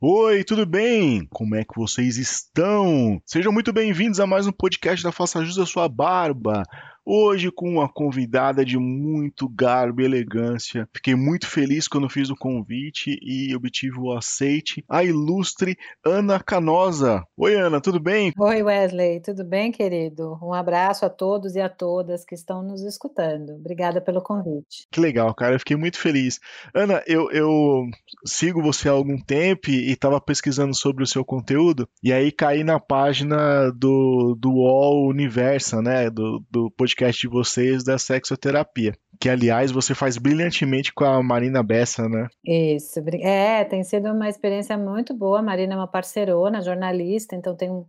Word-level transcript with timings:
Oi, 0.00 0.44
tudo 0.44 0.64
bem? 0.64 1.26
Como 1.28 1.56
é 1.56 1.64
que 1.64 1.74
vocês 1.74 2.18
estão? 2.18 3.20
Sejam 3.26 3.52
muito 3.52 3.72
bem-vindos 3.72 4.20
a 4.20 4.28
mais 4.28 4.46
um 4.46 4.52
podcast 4.52 5.02
da 5.02 5.10
Faça 5.10 5.44
Jus 5.44 5.58
à 5.58 5.66
Sua 5.66 5.88
Barba. 5.88 6.62
Hoje 7.10 7.50
com 7.50 7.70
uma 7.70 7.88
convidada 7.88 8.62
de 8.62 8.76
muito 8.76 9.48
garbo 9.48 10.02
e 10.02 10.04
elegância. 10.04 10.86
Fiquei 10.94 11.14
muito 11.14 11.46
feliz 11.46 11.88
quando 11.88 12.06
fiz 12.06 12.28
o 12.28 12.36
convite 12.36 13.18
e 13.22 13.56
obtive 13.56 13.98
o 13.98 14.12
aceite. 14.12 14.84
A 14.86 15.02
ilustre 15.02 15.78
Ana 16.04 16.38
Canosa. 16.38 17.24
Oi, 17.34 17.54
Ana, 17.54 17.80
tudo 17.80 17.98
bem? 17.98 18.30
Oi, 18.38 18.62
Wesley, 18.62 19.22
tudo 19.22 19.42
bem, 19.42 19.72
querido? 19.72 20.38
Um 20.42 20.52
abraço 20.52 21.06
a 21.06 21.08
todos 21.08 21.54
e 21.54 21.60
a 21.62 21.70
todas 21.70 22.26
que 22.26 22.34
estão 22.34 22.62
nos 22.62 22.82
escutando. 22.82 23.54
Obrigada 23.54 24.02
pelo 24.02 24.20
convite. 24.20 24.86
Que 24.92 25.00
legal, 25.00 25.34
cara. 25.34 25.54
Eu 25.54 25.60
fiquei 25.60 25.78
muito 25.78 25.98
feliz. 25.98 26.38
Ana, 26.74 27.02
eu, 27.06 27.30
eu 27.30 27.86
sigo 28.26 28.60
você 28.60 28.86
há 28.86 28.92
algum 28.92 29.16
tempo 29.16 29.70
e 29.70 29.90
estava 29.90 30.20
pesquisando 30.20 30.74
sobre 30.74 31.04
o 31.04 31.06
seu 31.06 31.24
conteúdo 31.24 31.88
e 32.02 32.12
aí 32.12 32.30
caí 32.30 32.62
na 32.62 32.78
página 32.78 33.70
do, 33.70 34.36
do 34.38 34.50
UOL 34.50 35.08
Universa, 35.08 35.80
né? 35.80 36.10
Do, 36.10 36.44
do 36.50 36.70
podcast 36.72 36.97
podcast 36.98 37.20
de 37.20 37.28
vocês 37.28 37.84
da 37.84 37.96
sexoterapia. 37.96 38.92
Que, 39.20 39.28
aliás, 39.28 39.70
você 39.70 39.94
faz 39.94 40.18
brilhantemente 40.18 40.92
com 40.92 41.04
a 41.04 41.22
Marina 41.22 41.62
Bessa, 41.62 42.08
né? 42.08 42.26
Isso. 42.44 43.00
É, 43.22 43.64
tem 43.64 43.84
sido 43.84 44.10
uma 44.10 44.28
experiência 44.28 44.76
muito 44.76 45.14
boa. 45.14 45.38
A 45.38 45.42
Marina 45.42 45.74
é 45.74 45.76
uma 45.76 45.86
parceirona, 45.86 46.60
jornalista, 46.60 47.36
então 47.36 47.56
tem 47.56 47.70
um 47.70 47.86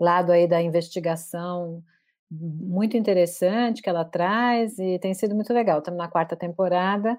lado 0.00 0.32
aí 0.32 0.48
da 0.48 0.62
investigação 0.62 1.82
muito 2.30 2.96
interessante 2.96 3.80
que 3.80 3.88
ela 3.88 4.04
traz 4.04 4.78
e 4.78 4.98
tem 4.98 5.14
sido 5.14 5.34
muito 5.34 5.52
legal. 5.52 5.78
Estamos 5.78 5.98
na 5.98 6.08
quarta 6.08 6.36
temporada 6.36 7.18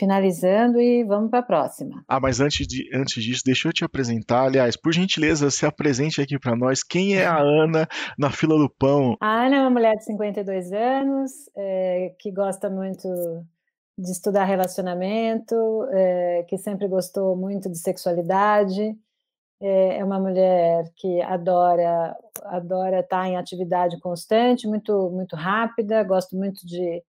finalizando 0.00 0.80
e 0.80 1.04
vamos 1.04 1.30
para 1.30 1.40
a 1.40 1.42
próxima. 1.42 2.02
Ah, 2.08 2.18
mas 2.18 2.40
antes, 2.40 2.66
de, 2.66 2.88
antes 2.92 3.22
disso, 3.22 3.42
deixa 3.44 3.68
eu 3.68 3.72
te 3.72 3.84
apresentar. 3.84 4.46
Aliás, 4.46 4.74
por 4.74 4.94
gentileza, 4.94 5.50
se 5.50 5.66
apresente 5.66 6.22
aqui 6.22 6.38
para 6.38 6.56
nós. 6.56 6.82
Quem 6.82 7.16
é 7.16 7.26
a 7.26 7.38
Ana 7.38 7.86
na 8.18 8.30
fila 8.30 8.56
do 8.56 8.68
pão? 8.70 9.14
A 9.20 9.44
Ana 9.44 9.56
é 9.56 9.60
uma 9.60 9.70
mulher 9.70 9.94
de 9.96 10.04
52 10.06 10.72
anos 10.72 11.32
é, 11.54 12.14
que 12.18 12.32
gosta 12.32 12.70
muito 12.70 13.06
de 13.98 14.10
estudar 14.10 14.44
relacionamento, 14.44 15.54
é, 15.92 16.44
que 16.48 16.56
sempre 16.56 16.88
gostou 16.88 17.36
muito 17.36 17.70
de 17.70 17.78
sexualidade. 17.78 18.96
É, 19.60 19.98
é 19.98 20.04
uma 20.04 20.18
mulher 20.18 20.90
que 20.96 21.20
adora 21.20 22.16
adora 22.44 23.00
estar 23.00 23.28
em 23.28 23.36
atividade 23.36 24.00
constante, 24.00 24.66
muito 24.66 25.10
muito 25.10 25.36
rápida. 25.36 26.02
Gosto 26.02 26.34
muito 26.34 26.66
de 26.66 27.02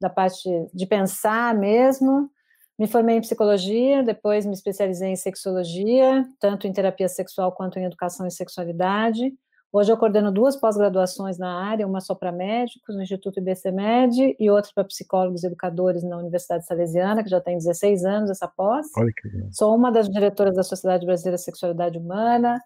da 0.00 0.08
parte 0.08 0.48
de 0.72 0.86
pensar 0.86 1.54
mesmo. 1.54 2.30
Me 2.78 2.86
formei 2.86 3.16
em 3.16 3.20
psicologia, 3.20 4.02
depois 4.02 4.44
me 4.44 4.52
especializei 4.52 5.08
em 5.08 5.16
sexologia, 5.16 6.26
tanto 6.38 6.66
em 6.66 6.72
terapia 6.72 7.08
sexual 7.08 7.52
quanto 7.52 7.78
em 7.78 7.84
educação 7.84 8.26
e 8.26 8.30
sexualidade. 8.30 9.32
Hoje 9.72 9.92
eu 9.92 9.96
coordeno 9.96 10.30
duas 10.30 10.56
pós-graduações 10.56 11.38
na 11.38 11.68
área, 11.68 11.86
uma 11.86 12.00
só 12.00 12.14
para 12.14 12.30
médicos, 12.30 12.94
no 12.94 13.02
Instituto 13.02 13.40
IBCMed, 13.40 14.36
e 14.38 14.50
outra 14.50 14.70
para 14.74 14.84
psicólogos 14.84 15.42
e 15.42 15.46
educadores 15.46 16.02
na 16.02 16.18
Universidade 16.18 16.66
Salesiana, 16.66 17.22
que 17.22 17.30
já 17.30 17.40
tem 17.40 17.58
16 17.58 18.04
anos 18.04 18.30
essa 18.30 18.46
pós. 18.46 18.86
Olha 18.96 19.12
que 19.14 19.28
legal. 19.28 19.48
Sou 19.52 19.74
uma 19.74 19.90
das 19.90 20.08
diretoras 20.08 20.54
da 20.54 20.62
Sociedade 20.62 21.04
Brasileira 21.04 21.36
de 21.36 21.42
Sexualidade 21.42 21.98
Humana. 21.98 22.58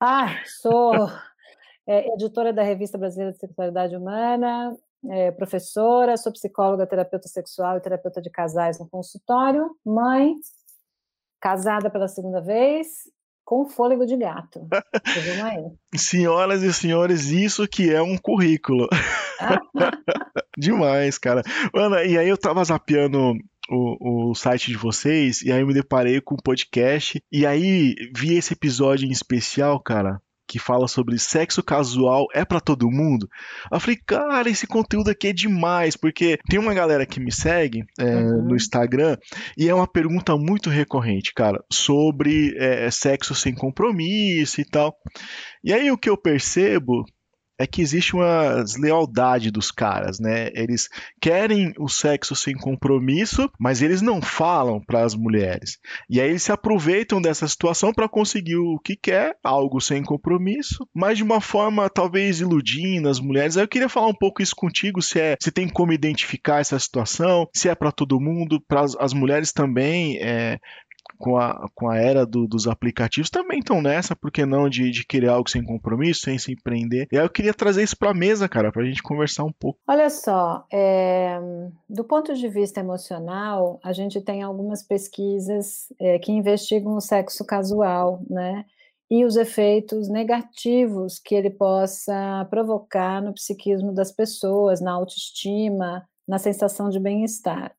Ah, 0.00 0.40
sou 0.60 0.92
é, 1.86 2.12
editora 2.14 2.52
da 2.52 2.62
Revista 2.62 2.96
Brasileira 2.96 3.32
de 3.32 3.38
Sexualidade 3.38 3.96
Humana, 3.96 4.76
é, 5.10 5.30
professora, 5.30 6.16
sou 6.16 6.32
psicóloga, 6.32 6.86
terapeuta 6.86 7.28
sexual 7.28 7.76
e 7.76 7.80
terapeuta 7.80 8.20
de 8.20 8.30
casais 8.30 8.78
no 8.78 8.88
consultório, 8.88 9.70
mãe, 9.84 10.34
casada 11.40 11.90
pela 11.90 12.08
segunda 12.08 12.40
vez, 12.40 12.88
com 13.44 13.68
fôlego 13.68 14.04
de 14.04 14.16
gato. 14.16 14.66
Senhoras 15.94 16.62
e 16.62 16.72
senhores, 16.72 17.26
isso 17.26 17.66
que 17.68 17.92
é 17.92 18.02
um 18.02 18.18
currículo. 18.18 18.88
Demais, 20.58 21.18
cara. 21.18 21.42
Ana, 21.74 22.02
e 22.02 22.18
aí 22.18 22.28
eu 22.28 22.36
tava 22.36 22.64
zapeando 22.64 23.34
o, 23.70 24.30
o 24.30 24.34
site 24.34 24.70
de 24.70 24.76
vocês, 24.76 25.42
e 25.42 25.52
aí 25.52 25.60
eu 25.60 25.66
me 25.66 25.74
deparei 25.74 26.20
com 26.20 26.34
o 26.34 26.38
um 26.38 26.42
podcast, 26.42 27.22
e 27.30 27.46
aí 27.46 27.94
vi 28.14 28.36
esse 28.36 28.54
episódio 28.54 29.06
em 29.06 29.12
especial, 29.12 29.80
cara, 29.80 30.20
que 30.46 30.58
fala 30.58 30.86
sobre 30.86 31.18
sexo 31.18 31.62
casual 31.62 32.26
é 32.32 32.44
para 32.44 32.60
todo 32.60 32.90
mundo. 32.90 33.28
Eu 33.70 33.80
falei, 33.80 33.98
cara, 34.06 34.48
esse 34.48 34.66
conteúdo 34.66 35.10
aqui 35.10 35.28
é 35.28 35.32
demais, 35.32 35.96
porque 35.96 36.38
tem 36.48 36.58
uma 36.58 36.74
galera 36.74 37.06
que 37.06 37.20
me 37.20 37.32
segue 37.32 37.84
é, 37.98 38.04
uhum. 38.04 38.48
no 38.48 38.56
Instagram 38.56 39.16
e 39.56 39.68
é 39.68 39.74
uma 39.74 39.86
pergunta 39.86 40.36
muito 40.36 40.70
recorrente, 40.70 41.32
cara, 41.34 41.62
sobre 41.72 42.54
é, 42.58 42.90
sexo 42.90 43.34
sem 43.34 43.54
compromisso 43.54 44.60
e 44.60 44.64
tal. 44.64 44.96
E 45.64 45.72
aí 45.72 45.90
o 45.90 45.98
que 45.98 46.08
eu 46.08 46.16
percebo 46.16 47.04
é 47.58 47.66
que 47.66 47.80
existe 47.80 48.14
uma 48.14 48.62
deslealdade 48.62 49.50
dos 49.50 49.70
caras, 49.70 50.18
né? 50.18 50.50
Eles 50.54 50.88
querem 51.20 51.72
o 51.78 51.88
sexo 51.88 52.34
sem 52.36 52.54
compromisso, 52.54 53.50
mas 53.58 53.82
eles 53.82 54.02
não 54.02 54.20
falam 54.20 54.80
para 54.80 55.04
as 55.04 55.14
mulheres. 55.14 55.78
E 56.08 56.20
aí 56.20 56.30
eles 56.30 56.42
se 56.42 56.52
aproveitam 56.52 57.20
dessa 57.20 57.48
situação 57.48 57.92
para 57.92 58.08
conseguir 58.08 58.56
o 58.56 58.78
que 58.78 58.96
quer, 58.96 59.36
algo 59.42 59.80
sem 59.80 60.02
compromisso, 60.02 60.86
mas 60.94 61.18
de 61.18 61.24
uma 61.24 61.40
forma 61.40 61.88
talvez 61.88 62.40
iludindo 62.40 63.08
as 63.08 63.20
mulheres. 63.20 63.56
Aí 63.56 63.64
eu 63.64 63.68
queria 63.68 63.88
falar 63.88 64.08
um 64.08 64.14
pouco 64.14 64.42
isso 64.42 64.54
contigo, 64.54 65.00
se 65.00 65.18
é, 65.20 65.36
se 65.40 65.50
tem 65.50 65.68
como 65.68 65.92
identificar 65.92 66.60
essa 66.60 66.78
situação, 66.78 67.48
se 67.54 67.68
é 67.68 67.74
para 67.74 67.92
todo 67.92 68.20
mundo, 68.20 68.60
para 68.66 68.84
as 68.98 69.12
mulheres 69.12 69.52
também, 69.52 70.18
é, 70.18 70.58
com 71.18 71.36
a, 71.36 71.68
com 71.74 71.88
a 71.88 71.96
era 71.96 72.26
do, 72.26 72.46
dos 72.46 72.66
aplicativos 72.66 73.30
também 73.30 73.60
estão 73.60 73.80
nessa, 73.80 74.14
por 74.14 74.30
que 74.30 74.44
não, 74.44 74.68
de, 74.68 74.90
de 74.90 75.06
querer 75.06 75.28
algo 75.28 75.48
sem 75.48 75.64
compromisso, 75.64 76.22
sem 76.22 76.38
se 76.38 76.52
empreender. 76.52 77.08
E 77.10 77.18
aí 77.18 77.24
eu 77.24 77.30
queria 77.30 77.54
trazer 77.54 77.82
isso 77.82 77.96
para 77.96 78.10
a 78.10 78.14
mesa, 78.14 78.48
cara, 78.48 78.72
para 78.72 78.82
a 78.82 78.86
gente 78.86 79.02
conversar 79.02 79.44
um 79.44 79.52
pouco. 79.52 79.78
Olha 79.86 80.10
só, 80.10 80.66
é, 80.72 81.38
do 81.88 82.04
ponto 82.04 82.34
de 82.34 82.48
vista 82.48 82.80
emocional, 82.80 83.80
a 83.82 83.92
gente 83.92 84.20
tem 84.20 84.42
algumas 84.42 84.82
pesquisas 84.82 85.92
é, 86.00 86.18
que 86.18 86.32
investigam 86.32 86.96
o 86.96 87.00
sexo 87.00 87.44
casual, 87.44 88.20
né? 88.28 88.64
E 89.08 89.24
os 89.24 89.36
efeitos 89.36 90.08
negativos 90.08 91.20
que 91.20 91.34
ele 91.34 91.50
possa 91.50 92.44
provocar 92.50 93.22
no 93.22 93.32
psiquismo 93.32 93.94
das 93.94 94.10
pessoas, 94.10 94.80
na 94.80 94.92
autoestima, 94.92 96.04
na 96.26 96.38
sensação 96.38 96.88
de 96.88 96.98
bem-estar. 96.98 97.72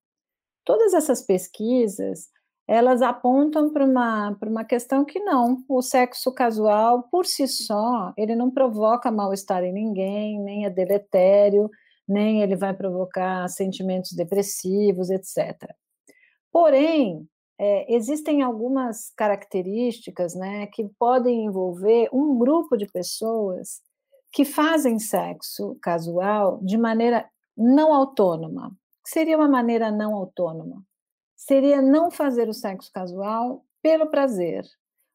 Todas 0.64 0.94
essas 0.94 1.22
pesquisas 1.22 2.30
elas 2.68 3.02
apontam 3.02 3.72
para 3.72 3.86
uma, 3.86 4.38
uma 4.44 4.66
questão 4.66 5.06
que 5.06 5.20
não, 5.20 5.64
o 5.70 5.82
sexo 5.82 6.32
casual, 6.34 7.04
por 7.04 7.26
si 7.26 7.48
só, 7.48 8.14
ele 8.18 8.36
não 8.36 8.52
provoca 8.52 9.10
mal-estar 9.10 9.64
em 9.64 9.72
ninguém, 9.72 10.40
nem 10.42 10.66
é 10.66 10.70
deletério, 10.70 11.70
nem 12.06 12.42
ele 12.42 12.56
vai 12.56 12.74
provocar 12.74 13.48
sentimentos 13.48 14.12
depressivos, 14.12 15.10
etc. 15.10 15.74
Porém, 16.52 17.26
é, 17.58 17.94
existem 17.94 18.42
algumas 18.42 19.12
características 19.16 20.36
né, 20.36 20.68
que 20.68 20.90
podem 21.00 21.46
envolver 21.46 22.10
um 22.12 22.38
grupo 22.38 22.76
de 22.76 22.86
pessoas 22.86 23.82
que 24.32 24.44
fazem 24.44 25.00
sexo 25.00 25.78
casual 25.82 26.60
de 26.62 26.78
maneira 26.78 27.28
não 27.58 27.94
autônoma. 27.94 28.68
O 28.68 29.04
que 29.04 29.10
seria 29.10 29.38
uma 29.38 29.48
maneira 29.48 29.90
não 29.90 30.14
autônoma? 30.14 30.84
Seria 31.48 31.82
não 31.82 32.12
fazer 32.12 32.50
o 32.50 32.54
sexo 32.54 32.92
casual 32.92 33.64
pelo 33.82 34.08
prazer, 34.08 34.66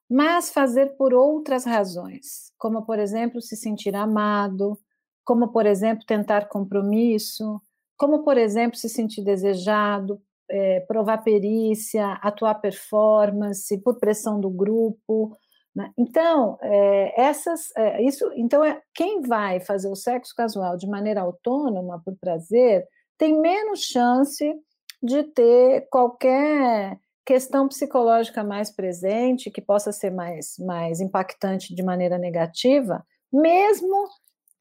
mas 0.09 0.51
fazer 0.51 0.97
por 0.97 1.13
outras 1.13 1.65
razões, 1.65 2.53
como, 2.59 2.87
por 2.87 2.99
exemplo, 2.99 3.41
se 3.43 3.55
sentir 3.55 3.95
amado, 3.95 4.79
como, 5.25 5.49
por 5.49 5.67
exemplo, 5.67 6.07
tentar 6.07 6.49
compromisso, 6.49 7.61
como, 7.99 8.25
por 8.25 8.39
exemplo, 8.39 8.79
se 8.79 8.89
sentir 8.89 9.23
desejado, 9.23 10.21
é, 10.51 10.81
provar 10.81 11.19
perícia, 11.19 12.13
atuar 12.23 12.55
performance, 12.55 13.79
por 13.79 13.99
pressão 13.99 14.41
do 14.41 14.51
grupo. 14.51 15.37
Né? 15.75 15.93
Então, 15.99 16.59
é, 16.63 17.23
essas, 17.23 17.71
é, 17.77 18.03
isso, 18.03 18.31
então 18.37 18.65
é, 18.65 18.81
quem 18.95 19.21
vai 19.21 19.61
fazer 19.61 19.89
o 19.89 19.97
sexo 19.97 20.35
casual 20.35 20.79
de 20.79 20.87
maneira 20.87 21.21
autônoma, 21.21 22.01
por 22.03 22.17
prazer, 22.19 22.87
tem 23.19 23.39
menos 23.39 23.81
chance 23.81 24.55
de 25.03 25.25
ter 25.25 25.89
qualquer 25.91 26.99
questão 27.25 27.69
psicológica 27.69 28.43
mais 28.45 28.71
presente, 28.71 29.51
que 29.51 29.61
possa 29.61 29.93
ser 29.93 30.11
mais, 30.11 30.57
mais 30.59 31.01
impactante 31.01 31.75
de 31.75 31.83
maneira 31.83 32.19
negativa, 32.19 33.05
mesmo 33.33 34.09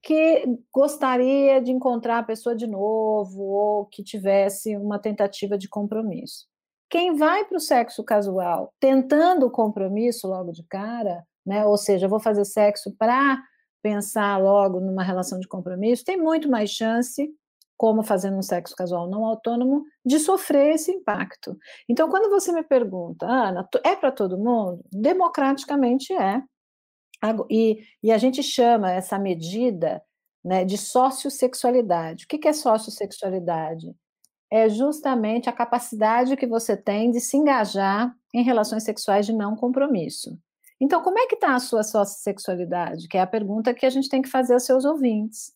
que 0.01 0.43
gostaria 0.73 1.61
de 1.61 1.71
encontrar 1.71 2.19
a 2.19 2.23
pessoa 2.23 2.55
de 2.55 2.65
novo 2.65 3.41
ou 3.41 3.85
que 3.85 4.03
tivesse 4.03 4.75
uma 4.75 4.97
tentativa 4.97 5.57
de 5.57 5.69
compromisso. 5.69 6.47
Quem 6.89 7.15
vai 7.15 7.45
para 7.45 7.57
o 7.57 7.61
sexo 7.61 8.03
casual 8.03 8.73
tentando 8.79 9.45
o 9.45 9.51
compromisso 9.51 10.27
logo 10.27 10.51
de 10.51 10.63
cara, 10.63 11.23
né, 11.45 11.65
ou 11.65 11.77
seja, 11.77 12.07
vou 12.07 12.19
fazer 12.19 12.45
sexo 12.45 12.93
para 12.97 13.41
pensar 13.81 14.37
logo 14.37 14.79
numa 14.79 15.03
relação 15.03 15.39
de 15.39 15.47
compromisso, 15.47 16.03
tem 16.03 16.17
muito 16.17 16.49
mais 16.49 16.69
chance 16.69 17.31
como 17.81 18.03
fazendo 18.03 18.37
um 18.37 18.43
sexo 18.43 18.75
casual 18.75 19.09
não 19.09 19.25
autônomo, 19.25 19.83
de 20.05 20.19
sofrer 20.19 20.75
esse 20.75 20.91
impacto. 20.91 21.57
Então, 21.89 22.11
quando 22.11 22.29
você 22.29 22.51
me 22.51 22.61
pergunta, 22.61 23.25
Ana, 23.25 23.67
é 23.83 23.95
para 23.95 24.11
todo 24.11 24.37
mundo? 24.37 24.85
Democraticamente 24.91 26.13
é. 26.13 26.43
E, 27.49 27.79
e, 28.03 28.11
a 28.11 28.19
gente 28.19 28.43
chama 28.43 28.91
essa 28.91 29.17
medida 29.17 29.99
né, 30.45 30.63
de 30.63 30.77
sociossexualidade. 30.77 32.25
O 32.25 32.27
que, 32.27 32.47
é 32.47 32.53
sociossexualidade? 32.53 33.95
É 34.51 34.69
justamente 34.69 35.49
a 35.49 35.53
capacidade 35.53 36.37
que 36.37 36.45
você 36.45 36.77
tem 36.77 37.09
de 37.09 37.19
se 37.19 37.35
engajar 37.35 38.15
em 38.31 38.43
relações 38.43 38.83
sexuais 38.83 39.25
de 39.25 39.33
não 39.33 39.55
compromisso. 39.55 40.37
Então, 40.79 41.01
como 41.01 41.17
é 41.17 41.25
que 41.25 41.33
está 41.33 41.55
a 41.55 41.59
sua 41.59 41.81
sociossexualidade? 41.81 43.07
Que 43.07 43.17
é 43.17 43.21
a 43.21 43.27
pergunta 43.27 43.73
que 43.73 43.87
a 43.87 43.89
gente 43.89 44.07
tem 44.07 44.21
que 44.21 44.29
fazer 44.29 44.53
aos 44.53 44.65
seus 44.65 44.85
ouvintes. 44.85 45.51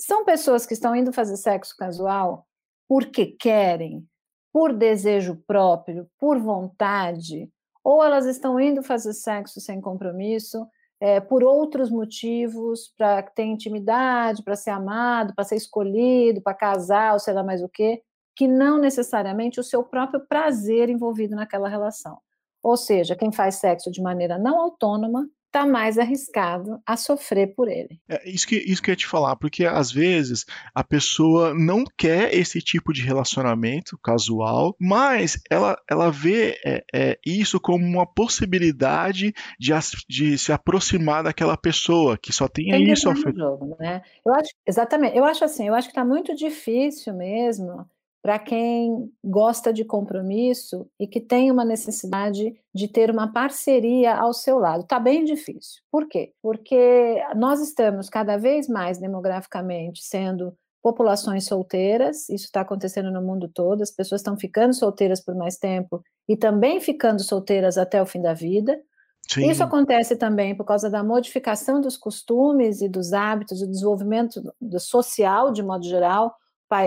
São 0.00 0.24
pessoas 0.24 0.64
que 0.64 0.74
estão 0.74 0.94
indo 0.94 1.12
fazer 1.12 1.36
sexo 1.36 1.76
casual 1.76 2.46
porque 2.88 3.26
querem, 3.26 4.06
por 4.52 4.72
desejo 4.72 5.36
próprio, 5.46 6.08
por 6.18 6.38
vontade, 6.38 7.50
ou 7.84 8.02
elas 8.02 8.24
estão 8.24 8.58
indo 8.60 8.82
fazer 8.82 9.12
sexo 9.12 9.60
sem 9.60 9.80
compromisso 9.80 10.66
é, 11.00 11.20
por 11.20 11.44
outros 11.44 11.90
motivos, 11.90 12.92
para 12.96 13.22
ter 13.22 13.44
intimidade, 13.44 14.42
para 14.42 14.56
ser 14.56 14.70
amado, 14.70 15.34
para 15.34 15.44
ser 15.44 15.56
escolhido, 15.56 16.40
para 16.40 16.54
casar, 16.54 17.12
ou 17.12 17.18
sei 17.18 17.34
lá 17.34 17.42
mais 17.42 17.62
o 17.62 17.68
quê, 17.68 18.02
que 18.34 18.48
não 18.48 18.78
necessariamente 18.78 19.60
o 19.60 19.64
seu 19.64 19.82
próprio 19.82 20.26
prazer 20.26 20.88
envolvido 20.88 21.36
naquela 21.36 21.68
relação. 21.68 22.18
Ou 22.62 22.76
seja, 22.76 23.14
quem 23.14 23.30
faz 23.30 23.56
sexo 23.56 23.90
de 23.90 24.02
maneira 24.02 24.38
não 24.38 24.58
autônoma 24.60 25.28
está 25.48 25.66
mais 25.66 25.98
arriscado 25.98 26.80
a 26.86 26.96
sofrer 26.96 27.54
por 27.54 27.68
ele. 27.68 28.00
É 28.08 28.28
isso 28.28 28.46
que, 28.46 28.56
isso 28.56 28.82
que 28.82 28.90
eu 28.90 28.92
ia 28.92 28.96
te 28.96 29.06
falar, 29.06 29.34
porque 29.36 29.64
às 29.64 29.90
vezes 29.90 30.44
a 30.74 30.84
pessoa 30.84 31.52
não 31.54 31.84
quer 31.96 32.34
esse 32.34 32.60
tipo 32.60 32.92
de 32.92 33.02
relacionamento 33.02 33.98
casual, 34.02 34.76
mas 34.78 35.40
ela, 35.50 35.76
ela 35.90 36.10
vê 36.10 36.58
é, 36.64 36.84
é, 36.94 37.18
isso 37.24 37.58
como 37.58 37.84
uma 37.84 38.06
possibilidade 38.06 39.32
de, 39.58 39.72
de 40.08 40.38
se 40.38 40.52
aproximar 40.52 41.24
daquela 41.24 41.56
pessoa 41.56 42.18
que 42.18 42.32
só 42.32 42.46
tem, 42.46 42.70
tem 42.70 42.92
isso 42.92 43.10
a 43.10 43.14
jogo, 43.14 43.76
né? 43.80 44.02
Eu 44.24 44.34
acho, 44.34 44.50
exatamente, 44.66 45.16
eu 45.16 45.24
acho 45.24 45.44
assim, 45.44 45.66
eu 45.66 45.74
acho 45.74 45.88
que 45.88 45.92
está 45.92 46.04
muito 46.04 46.34
difícil 46.34 47.14
mesmo 47.14 47.88
para 48.28 48.38
quem 48.38 49.10
gosta 49.24 49.72
de 49.72 49.86
compromisso 49.86 50.86
e 51.00 51.06
que 51.06 51.18
tem 51.18 51.50
uma 51.50 51.64
necessidade 51.64 52.54
de 52.74 52.86
ter 52.86 53.10
uma 53.10 53.32
parceria 53.32 54.14
ao 54.14 54.34
seu 54.34 54.58
lado. 54.58 54.82
Está 54.82 55.00
bem 55.00 55.24
difícil. 55.24 55.80
Por 55.90 56.06
quê? 56.06 56.34
Porque 56.42 57.24
nós 57.34 57.58
estamos 57.58 58.10
cada 58.10 58.36
vez 58.36 58.68
mais 58.68 58.98
demograficamente 58.98 60.04
sendo 60.04 60.52
populações 60.82 61.46
solteiras, 61.46 62.28
isso 62.28 62.44
está 62.44 62.60
acontecendo 62.60 63.10
no 63.10 63.22
mundo 63.22 63.48
todo, 63.48 63.80
as 63.80 63.90
pessoas 63.90 64.20
estão 64.20 64.36
ficando 64.36 64.74
solteiras 64.74 65.24
por 65.24 65.34
mais 65.34 65.56
tempo 65.56 66.02
e 66.28 66.36
também 66.36 66.80
ficando 66.80 67.22
solteiras 67.22 67.78
até 67.78 68.02
o 68.02 68.04
fim 68.04 68.20
da 68.20 68.34
vida. 68.34 68.78
Sim. 69.26 69.48
Isso 69.50 69.64
acontece 69.64 70.16
também 70.16 70.54
por 70.54 70.66
causa 70.66 70.90
da 70.90 71.02
modificação 71.02 71.80
dos 71.80 71.96
costumes 71.96 72.82
e 72.82 72.90
dos 72.90 73.14
hábitos, 73.14 73.60
do 73.60 73.66
desenvolvimento 73.66 74.42
social, 74.78 75.50
de 75.50 75.62
modo 75.62 75.86
geral, 75.86 76.36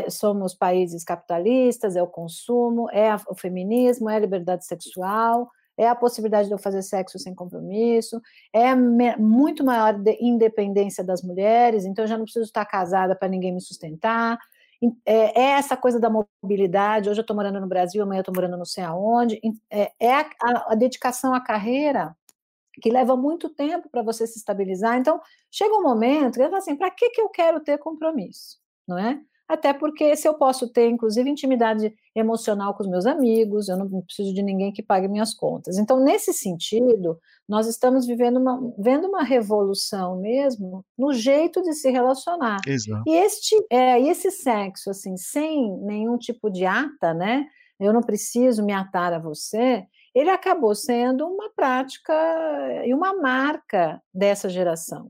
somos 0.09 0.53
países 0.53 1.03
capitalistas, 1.03 1.95
é 1.95 2.03
o 2.03 2.07
consumo, 2.07 2.89
é 2.91 3.15
o 3.27 3.35
feminismo, 3.35 4.09
é 4.09 4.15
a 4.15 4.19
liberdade 4.19 4.65
sexual, 4.65 5.49
é 5.77 5.87
a 5.87 5.95
possibilidade 5.95 6.47
de 6.47 6.53
eu 6.53 6.59
fazer 6.59 6.81
sexo 6.81 7.17
sem 7.17 7.33
compromisso, 7.33 8.21
é 8.53 8.75
muito 8.75 9.63
maior 9.63 9.95
independência 10.19 11.03
das 11.03 11.23
mulheres, 11.23 11.85
então 11.85 12.03
eu 12.03 12.07
já 12.07 12.17
não 12.17 12.25
preciso 12.25 12.45
estar 12.45 12.65
casada 12.65 13.15
para 13.15 13.27
ninguém 13.27 13.53
me 13.53 13.61
sustentar. 13.61 14.37
É, 15.05 15.39
é, 15.39 15.43
essa 15.51 15.77
coisa 15.77 15.99
da 15.99 16.09
mobilidade. 16.09 17.07
Hoje 17.07 17.19
eu 17.19 17.21
estou 17.21 17.35
morando 17.35 17.61
no 17.61 17.67
Brasil, 17.67 18.01
amanhã 18.01 18.19
eu 18.19 18.21
estou 18.21 18.33
morando 18.33 18.57
não 18.57 18.65
sei 18.65 18.83
aonde. 18.83 19.39
É, 19.69 19.91
é 19.99 20.13
a, 20.13 20.25
a, 20.69 20.75
dedicação 20.75 21.35
à 21.35 21.39
carreira 21.39 22.17
que 22.81 22.89
leva 22.89 23.15
muito 23.15 23.47
tempo 23.47 23.89
para 23.89 24.01
você 24.01 24.25
se 24.25 24.39
estabilizar. 24.39 24.97
Então, 24.97 25.21
chega 25.51 25.75
um 25.75 25.83
momento 25.83 26.35
que 26.35 26.41
eu 26.41 26.45
falo 26.45 26.57
assim: 26.57 26.75
para 26.75 26.89
que, 26.89 27.11
que 27.11 27.21
eu 27.21 27.29
quero 27.29 27.59
ter 27.59 27.77
compromisso? 27.77 28.59
Não 28.87 28.97
é? 28.97 29.21
Até 29.51 29.73
porque 29.73 30.15
se 30.15 30.25
eu 30.25 30.33
posso 30.33 30.69
ter, 30.69 30.89
inclusive, 30.89 31.29
intimidade 31.29 31.93
emocional 32.15 32.73
com 32.73 32.83
os 32.83 32.89
meus 32.89 33.05
amigos, 33.05 33.67
eu 33.67 33.75
não 33.75 34.01
preciso 34.01 34.33
de 34.33 34.41
ninguém 34.41 34.71
que 34.71 34.81
pague 34.81 35.09
minhas 35.09 35.33
contas. 35.33 35.77
Então, 35.77 36.01
nesse 36.01 36.31
sentido, 36.31 37.19
nós 37.47 37.67
estamos 37.67 38.07
vivendo 38.07 38.37
uma, 38.37 38.73
vendo 38.79 39.09
uma 39.09 39.23
revolução 39.23 40.17
mesmo 40.21 40.85
no 40.97 41.11
jeito 41.11 41.61
de 41.61 41.73
se 41.73 41.91
relacionar. 41.91 42.61
Exato. 42.65 43.03
E 43.05 43.13
este, 43.13 43.55
é, 43.69 43.99
esse 43.99 44.31
sexo, 44.31 44.89
assim, 44.89 45.17
sem 45.17 45.77
nenhum 45.81 46.17
tipo 46.17 46.49
de 46.49 46.65
ata, 46.65 47.13
né? 47.13 47.45
Eu 47.77 47.91
não 47.91 48.01
preciso 48.01 48.63
me 48.63 48.71
atar 48.71 49.11
a 49.11 49.19
você, 49.19 49.85
ele 50.15 50.29
acabou 50.29 50.73
sendo 50.73 51.27
uma 51.27 51.49
prática 51.53 52.13
e 52.85 52.93
uma 52.93 53.13
marca 53.19 54.01
dessa 54.13 54.47
geração. 54.47 55.09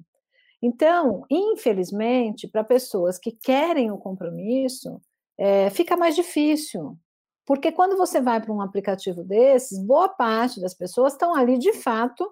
Então, 0.62 1.26
infelizmente, 1.30 2.48
para 2.48 2.64
pessoas 2.64 3.18
que 3.18 3.32
querem 3.32 3.92
o 3.92 3.98
compromisso, 3.98 5.02
é, 5.38 5.70
fica 5.72 5.98
mais 5.98 6.16
difícil. 6.16 6.98
Porque 7.46 7.72
quando 7.72 7.98
você 7.98 8.22
vai 8.22 8.40
para 8.40 8.54
um 8.54 8.62
aplicativo 8.62 9.24
desses, 9.24 9.84
boa 9.84 10.08
parte 10.08 10.62
das 10.62 10.76
pessoas 10.76 11.14
estão 11.14 11.34
ali 11.34 11.58
de 11.58 11.74
fato 11.74 12.32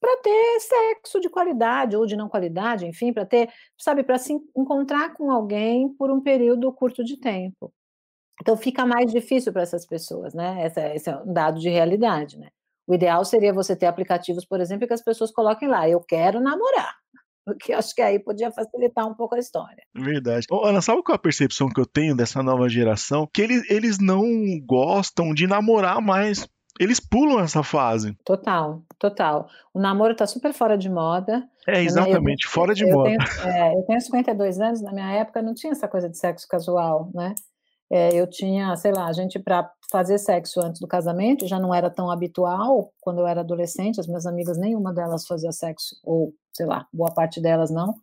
para 0.00 0.16
ter 0.22 0.60
sexo 0.60 1.20
de 1.20 1.28
qualidade 1.28 1.96
ou 1.96 2.06
de 2.06 2.16
não 2.16 2.28
qualidade, 2.28 2.86
enfim, 2.86 3.12
para 3.12 3.26
ter, 3.26 3.50
sabe, 3.78 4.02
para 4.02 4.18
se 4.18 4.32
encontrar 4.56 5.14
com 5.14 5.30
alguém 5.30 5.88
por 5.94 6.10
um 6.10 6.20
período 6.20 6.72
curto 6.72 7.04
de 7.04 7.18
tempo. 7.18 7.72
Então 8.40 8.56
fica 8.56 8.84
mais 8.84 9.12
difícil 9.12 9.52
para 9.52 9.62
essas 9.62 9.86
pessoas, 9.86 10.34
né? 10.34 10.66
Esse, 10.66 10.80
esse 10.94 11.10
é 11.10 11.16
um 11.18 11.32
dado 11.32 11.60
de 11.60 11.68
realidade, 11.68 12.38
né? 12.38 12.48
O 12.86 12.94
ideal 12.94 13.24
seria 13.24 13.52
você 13.52 13.76
ter 13.76 13.86
aplicativos, 13.86 14.44
por 14.44 14.60
exemplo, 14.60 14.86
que 14.86 14.92
as 14.94 15.02
pessoas 15.02 15.30
coloquem 15.30 15.68
lá, 15.68 15.88
eu 15.88 16.00
quero 16.00 16.40
namorar 16.40 17.03
porque 17.54 17.72
acho 17.72 17.94
que 17.94 18.02
aí 18.02 18.18
podia 18.18 18.50
facilitar 18.50 19.06
um 19.06 19.14
pouco 19.14 19.34
a 19.34 19.38
história. 19.38 19.82
Verdade. 19.94 20.46
Ô, 20.50 20.64
Ana, 20.64 20.80
sabe 20.80 21.02
qual 21.02 21.14
é 21.14 21.16
a 21.16 21.18
percepção 21.18 21.68
que 21.68 21.80
eu 21.80 21.86
tenho 21.86 22.16
dessa 22.16 22.42
nova 22.42 22.68
geração? 22.68 23.28
Que 23.32 23.42
eles, 23.42 23.70
eles 23.70 23.98
não 23.98 24.24
gostam 24.64 25.34
de 25.34 25.46
namorar 25.46 26.00
mais. 26.00 26.48
Eles 26.80 26.98
pulam 26.98 27.38
essa 27.38 27.62
fase. 27.62 28.16
Total, 28.24 28.82
total. 28.98 29.48
O 29.72 29.80
namoro 29.80 30.16
tá 30.16 30.26
super 30.26 30.52
fora 30.52 30.76
de 30.76 30.90
moda. 30.90 31.48
É, 31.68 31.82
exatamente, 31.82 32.46
eu, 32.46 32.50
fora 32.50 32.74
de 32.74 32.82
eu 32.82 32.92
moda. 32.92 33.10
Tenho, 33.10 33.48
é, 33.48 33.74
eu 33.76 33.82
tenho 33.82 34.00
52 34.00 34.60
anos, 34.60 34.82
na 34.82 34.92
minha 34.92 35.12
época 35.12 35.40
não 35.40 35.54
tinha 35.54 35.72
essa 35.72 35.86
coisa 35.86 36.08
de 36.08 36.18
sexo 36.18 36.48
casual, 36.48 37.10
né? 37.14 37.34
É, 37.90 38.12
eu 38.12 38.28
tinha, 38.28 38.74
sei 38.76 38.92
lá, 38.92 39.06
a 39.06 39.12
gente 39.12 39.38
para 39.38 39.70
fazer 39.90 40.18
sexo 40.18 40.60
antes 40.60 40.80
do 40.80 40.88
casamento 40.88 41.46
já 41.46 41.60
não 41.60 41.72
era 41.72 41.88
tão 41.88 42.10
habitual 42.10 42.90
quando 43.00 43.20
eu 43.20 43.26
era 43.26 43.42
adolescente, 43.42 44.00
as 44.00 44.08
minhas 44.08 44.26
amigas, 44.26 44.58
nenhuma 44.58 44.92
delas 44.92 45.26
fazia 45.26 45.52
sexo, 45.52 45.94
ou 46.02 46.32
sei 46.54 46.66
lá, 46.66 46.86
boa 46.92 47.12
parte 47.12 47.40
delas 47.40 47.70
não. 47.70 47.94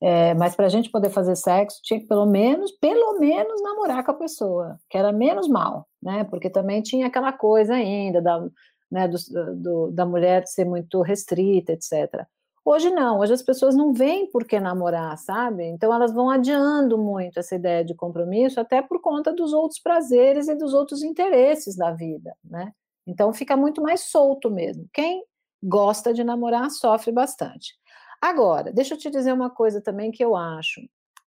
É, 0.00 0.34
mas 0.34 0.54
para 0.54 0.66
a 0.66 0.68
gente 0.68 0.90
poder 0.90 1.08
fazer 1.08 1.36
sexo, 1.36 1.80
tinha 1.82 1.98
que 1.98 2.06
pelo 2.06 2.26
menos, 2.26 2.70
pelo 2.72 3.18
menos 3.18 3.62
namorar 3.62 4.04
com 4.04 4.10
a 4.10 4.14
pessoa, 4.14 4.78
que 4.90 4.98
era 4.98 5.10
menos 5.10 5.48
mal, 5.48 5.88
né? 6.02 6.24
Porque 6.24 6.50
também 6.50 6.82
tinha 6.82 7.06
aquela 7.06 7.32
coisa 7.32 7.74
ainda 7.74 8.20
da, 8.20 8.46
né, 8.90 9.08
do, 9.08 9.16
do, 9.56 9.90
da 9.92 10.04
mulher 10.04 10.46
ser 10.46 10.66
muito 10.66 11.00
restrita, 11.00 11.72
etc. 11.72 12.26
Hoje 12.64 12.90
não, 12.90 13.20
hoje 13.20 13.32
as 13.32 13.42
pessoas 13.42 13.74
não 13.76 13.92
veem 13.92 14.28
por 14.30 14.44
que 14.44 14.58
namorar, 14.58 15.16
sabe? 15.18 15.64
Então 15.64 15.94
elas 15.94 16.12
vão 16.12 16.28
adiando 16.28 16.98
muito 16.98 17.38
essa 17.38 17.54
ideia 17.54 17.84
de 17.84 17.94
compromisso, 17.94 18.60
até 18.60 18.82
por 18.82 19.00
conta 19.00 19.32
dos 19.32 19.52
outros 19.52 19.80
prazeres 19.80 20.48
e 20.48 20.54
dos 20.54 20.74
outros 20.74 21.02
interesses 21.02 21.76
da 21.76 21.92
vida, 21.92 22.36
né? 22.44 22.72
Então 23.06 23.32
fica 23.32 23.56
muito 23.56 23.80
mais 23.80 24.00
solto 24.10 24.50
mesmo. 24.50 24.84
Quem 24.92 25.22
gosta 25.66 26.14
de 26.14 26.24
namorar 26.24 26.70
sofre 26.70 27.12
bastante. 27.12 27.74
Agora, 28.20 28.72
deixa 28.72 28.94
eu 28.94 28.98
te 28.98 29.10
dizer 29.10 29.32
uma 29.32 29.50
coisa 29.50 29.80
também 29.80 30.10
que 30.10 30.24
eu 30.24 30.36
acho. 30.36 30.80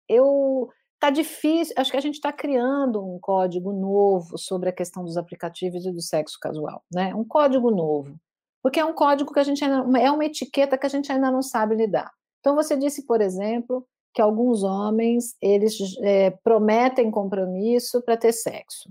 Eu 0.08 0.68
tá 1.00 1.10
difícil, 1.10 1.74
acho 1.76 1.90
que 1.90 1.96
a 1.96 2.00
gente 2.00 2.14
está 2.14 2.32
criando 2.32 3.04
um 3.04 3.18
código 3.20 3.72
novo 3.72 4.38
sobre 4.38 4.68
a 4.68 4.72
questão 4.72 5.04
dos 5.04 5.16
aplicativos 5.16 5.84
e 5.84 5.92
do 5.92 6.00
sexo 6.00 6.38
casual, 6.40 6.82
né? 6.92 7.14
Um 7.14 7.24
código 7.24 7.70
novo 7.70 8.18
porque 8.66 8.80
é 8.80 8.84
um 8.84 8.92
código 8.92 9.32
que 9.32 9.38
a 9.38 9.44
gente 9.44 9.64
ainda, 9.64 9.96
é 10.00 10.10
uma 10.10 10.24
etiqueta 10.24 10.76
que 10.76 10.84
a 10.84 10.88
gente 10.88 11.12
ainda 11.12 11.30
não 11.30 11.40
sabe 11.40 11.76
lidar. 11.76 12.10
Então 12.40 12.56
você 12.56 12.76
disse, 12.76 13.06
por 13.06 13.20
exemplo, 13.20 13.86
que 14.12 14.20
alguns 14.20 14.64
homens 14.64 15.36
eles 15.40 15.76
é, 16.02 16.30
prometem 16.42 17.08
compromisso 17.08 18.02
para 18.02 18.16
ter 18.16 18.32
sexo. 18.32 18.90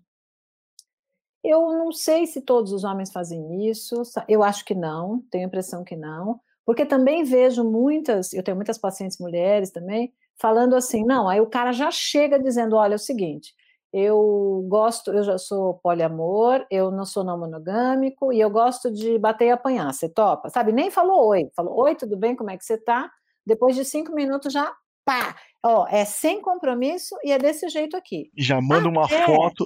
Eu 1.48 1.62
não 1.74 1.92
sei 1.92 2.26
se 2.26 2.42
todos 2.42 2.72
os 2.72 2.84
homens 2.84 3.12
fazem 3.12 3.70
isso, 3.70 4.02
eu 4.28 4.44
acho 4.44 4.66
que 4.66 4.74
não, 4.74 5.24
tenho 5.30 5.46
a 5.46 5.48
impressão 5.48 5.84
que 5.84 5.96
não, 5.96 6.40
porque 6.66 6.86
também 6.86 7.24
vejo 7.24 7.64
muitas, 7.64 8.34
eu 8.34 8.42
tenho 8.42 8.58
muitas 8.58 8.78
pacientes 8.78 9.20
mulheres 9.20 9.70
também, 9.70 10.12
falando 10.36 10.76
assim, 10.76 11.06
não, 11.06 11.30
aí 11.30 11.40
o 11.40 11.48
cara 11.48 11.72
já 11.72 11.92
chega 11.92 12.40
dizendo, 12.40 12.76
olha, 12.76 12.94
é 12.94 12.96
o 12.96 13.00
seguinte, 13.00 13.54
eu 13.94 14.66
gosto, 14.68 15.12
eu 15.12 15.24
já 15.24 15.38
sou 15.38 15.76
poliamor, 15.76 16.66
eu 16.70 16.92
não 16.92 17.06
sou 17.06 17.24
não 17.24 17.40
monogâmico 17.40 18.34
e 18.34 18.42
eu 18.42 18.50
gosto 18.50 18.92
de 18.92 19.18
bater 19.18 19.46
e 19.46 19.52
apanhar. 19.52 19.94
Você 19.94 20.10
topa? 20.10 20.50
Sabe? 20.50 20.74
Nem 20.74 20.92
falou 20.92 21.30
oi. 21.30 21.50
Falou 21.56 21.80
oi, 21.80 21.96
tudo 21.96 22.18
bem? 22.18 22.36
Como 22.36 22.50
é 22.50 22.58
que 22.58 22.66
você 22.66 22.78
tá? 22.78 23.10
Depois 23.46 23.74
de 23.74 23.86
cinco 23.86 24.14
minutos 24.14 24.52
já 24.52 24.76
pá, 25.06 25.36
ó, 25.64 25.88
é 25.88 26.04
sem 26.04 26.42
compromisso 26.42 27.16
e 27.24 27.32
é 27.32 27.38
desse 27.38 27.70
jeito 27.70 27.96
aqui. 27.96 28.32
Já 28.36 28.60
manda 28.60 28.90
uma 28.90 29.08
foto. 29.08 29.66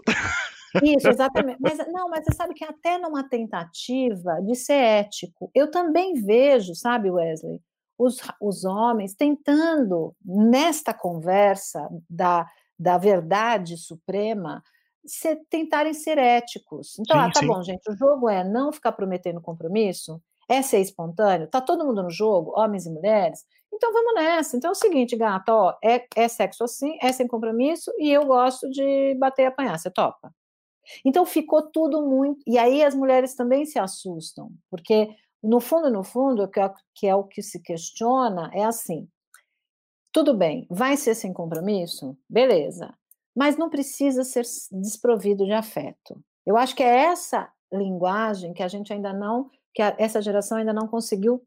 Isso, 0.83 1.09
exatamente. 1.09 1.59
Mas 1.59 1.77
não, 1.91 2.09
mas 2.09 2.25
você 2.25 2.33
sabe 2.33 2.53
que 2.53 2.63
até 2.63 2.97
numa 2.97 3.27
tentativa 3.27 4.41
de 4.41 4.55
ser 4.55 4.73
ético, 4.73 5.49
eu 5.53 5.69
também 5.71 6.13
vejo, 6.13 6.75
sabe, 6.75 7.09
Wesley, 7.09 7.61
os, 7.97 8.17
os 8.39 8.63
homens 8.63 9.13
tentando, 9.13 10.15
nesta 10.23 10.93
conversa 10.93 11.87
da, 12.09 12.47
da 12.77 12.97
verdade 12.97 13.77
suprema, 13.77 14.63
se, 15.05 15.35
tentarem 15.49 15.93
ser 15.93 16.17
éticos. 16.17 16.97
Então, 16.99 17.17
sim, 17.17 17.23
ah, 17.23 17.31
tá 17.31 17.39
sim. 17.41 17.47
bom, 17.47 17.61
gente, 17.61 17.89
o 17.89 17.95
jogo 17.95 18.29
é 18.29 18.43
não 18.43 18.71
ficar 18.71 18.93
prometendo 18.93 19.41
compromisso, 19.41 20.21
é 20.47 20.61
ser 20.61 20.79
espontâneo, 20.79 21.47
tá 21.47 21.61
todo 21.61 21.85
mundo 21.85 22.01
no 22.01 22.09
jogo, 22.09 22.53
homens 22.59 22.85
e 22.85 22.89
mulheres, 22.89 23.45
então 23.71 23.93
vamos 23.93 24.15
nessa. 24.15 24.57
Então 24.57 24.69
é 24.69 24.71
o 24.71 24.75
seguinte, 24.75 25.15
gata, 25.15 25.53
ó, 25.53 25.77
é, 25.83 26.05
é 26.15 26.27
sexo 26.27 26.63
assim, 26.63 26.97
é 27.01 27.11
sem 27.11 27.27
compromisso, 27.27 27.91
e 27.97 28.09
eu 28.09 28.25
gosto 28.25 28.69
de 28.69 29.15
bater 29.15 29.43
e 29.43 29.45
apanhar, 29.45 29.77
você 29.77 29.91
topa? 29.91 30.33
Então 31.05 31.25
ficou 31.25 31.61
tudo 31.61 32.05
muito. 32.05 32.41
E 32.47 32.57
aí 32.57 32.83
as 32.83 32.95
mulheres 32.95 33.35
também 33.35 33.65
se 33.65 33.79
assustam, 33.79 34.51
porque 34.69 35.09
no 35.41 35.59
fundo, 35.59 35.89
no 35.89 36.03
fundo, 36.03 36.47
que 36.47 36.59
é, 36.59 36.73
que 36.93 37.07
é 37.07 37.15
o 37.15 37.23
que 37.23 37.41
se 37.41 37.61
questiona, 37.61 38.51
é 38.53 38.63
assim: 38.63 39.07
tudo 40.11 40.35
bem, 40.35 40.67
vai 40.69 40.97
ser 40.97 41.15
sem 41.15 41.31
compromisso? 41.31 42.17
Beleza. 42.29 42.93
Mas 43.35 43.57
não 43.57 43.69
precisa 43.69 44.23
ser 44.23 44.43
desprovido 44.71 45.45
de 45.45 45.53
afeto. 45.53 46.21
Eu 46.45 46.57
acho 46.57 46.75
que 46.75 46.83
é 46.83 47.05
essa 47.05 47.49
linguagem 47.71 48.53
que 48.53 48.63
a 48.63 48.67
gente 48.67 48.91
ainda 48.91 49.13
não, 49.13 49.49
que 49.73 49.81
essa 49.81 50.21
geração 50.21 50.57
ainda 50.57 50.73
não 50.73 50.87
conseguiu, 50.87 51.41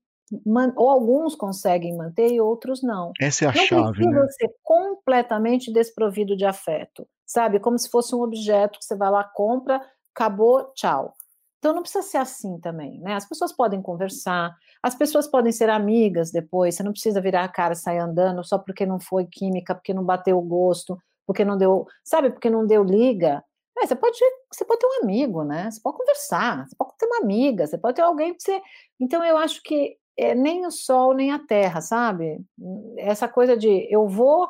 ou 0.76 0.90
alguns 0.90 1.34
conseguem 1.34 1.96
manter 1.96 2.32
e 2.32 2.40
outros 2.40 2.82
não. 2.82 3.12
Essa 3.20 3.44
é 3.44 3.48
a 3.48 3.52
não 3.52 3.66
chave. 3.66 3.82
Não 3.82 3.92
precisa 3.92 4.20
né? 4.20 4.28
ser 4.30 4.54
completamente 4.62 5.72
desprovido 5.72 6.36
de 6.36 6.44
afeto, 6.44 7.06
sabe? 7.26 7.60
Como 7.60 7.78
se 7.78 7.90
fosse 7.90 8.14
um 8.14 8.22
objeto 8.22 8.78
que 8.78 8.84
você 8.84 8.96
vai 8.96 9.10
lá, 9.10 9.24
compra, 9.24 9.80
acabou, 10.14 10.72
tchau. 10.74 11.14
Então 11.58 11.72
não 11.72 11.82
precisa 11.82 12.02
ser 12.02 12.18
assim 12.18 12.58
também, 12.58 12.98
né? 13.00 13.14
As 13.14 13.28
pessoas 13.28 13.52
podem 13.52 13.80
conversar, 13.80 14.52
as 14.82 14.96
pessoas 14.96 15.28
podem 15.28 15.52
ser 15.52 15.70
amigas 15.70 16.32
depois, 16.32 16.74
você 16.74 16.82
não 16.82 16.90
precisa 16.90 17.20
virar 17.20 17.44
a 17.44 17.48
cara 17.48 17.74
e 17.74 17.76
sair 17.76 17.98
andando 17.98 18.42
só 18.42 18.58
porque 18.58 18.84
não 18.84 18.98
foi 18.98 19.26
química, 19.26 19.72
porque 19.72 19.94
não 19.94 20.04
bateu 20.04 20.36
o 20.36 20.42
gosto, 20.42 20.98
porque 21.24 21.44
não 21.44 21.56
deu, 21.56 21.86
sabe, 22.02 22.30
porque 22.30 22.50
não 22.50 22.66
deu 22.66 22.82
liga. 22.82 23.44
É, 23.78 23.86
você 23.86 23.94
pode, 23.94 24.18
você 24.52 24.64
pode 24.64 24.80
ter 24.80 24.86
um 24.86 25.04
amigo, 25.04 25.44
né? 25.44 25.70
Você 25.70 25.80
pode 25.80 25.96
conversar, 25.96 26.66
você 26.66 26.74
pode 26.76 26.96
ter 26.98 27.06
uma 27.06 27.18
amiga, 27.18 27.66
você 27.66 27.78
pode 27.78 27.94
ter 27.94 28.02
alguém 28.02 28.34
que 28.34 28.42
você. 28.42 28.60
Então 29.00 29.24
eu 29.24 29.36
acho 29.36 29.62
que 29.62 29.96
é, 30.16 30.35
nem 30.35 30.66
o 30.66 30.71
sol 30.71 31.14
nem 31.14 31.33
a 31.33 31.38
terra, 31.38 31.81
sabe? 31.81 32.40
Essa 32.97 33.28
coisa 33.28 33.57
de 33.57 33.87
eu 33.90 34.07
vou 34.09 34.49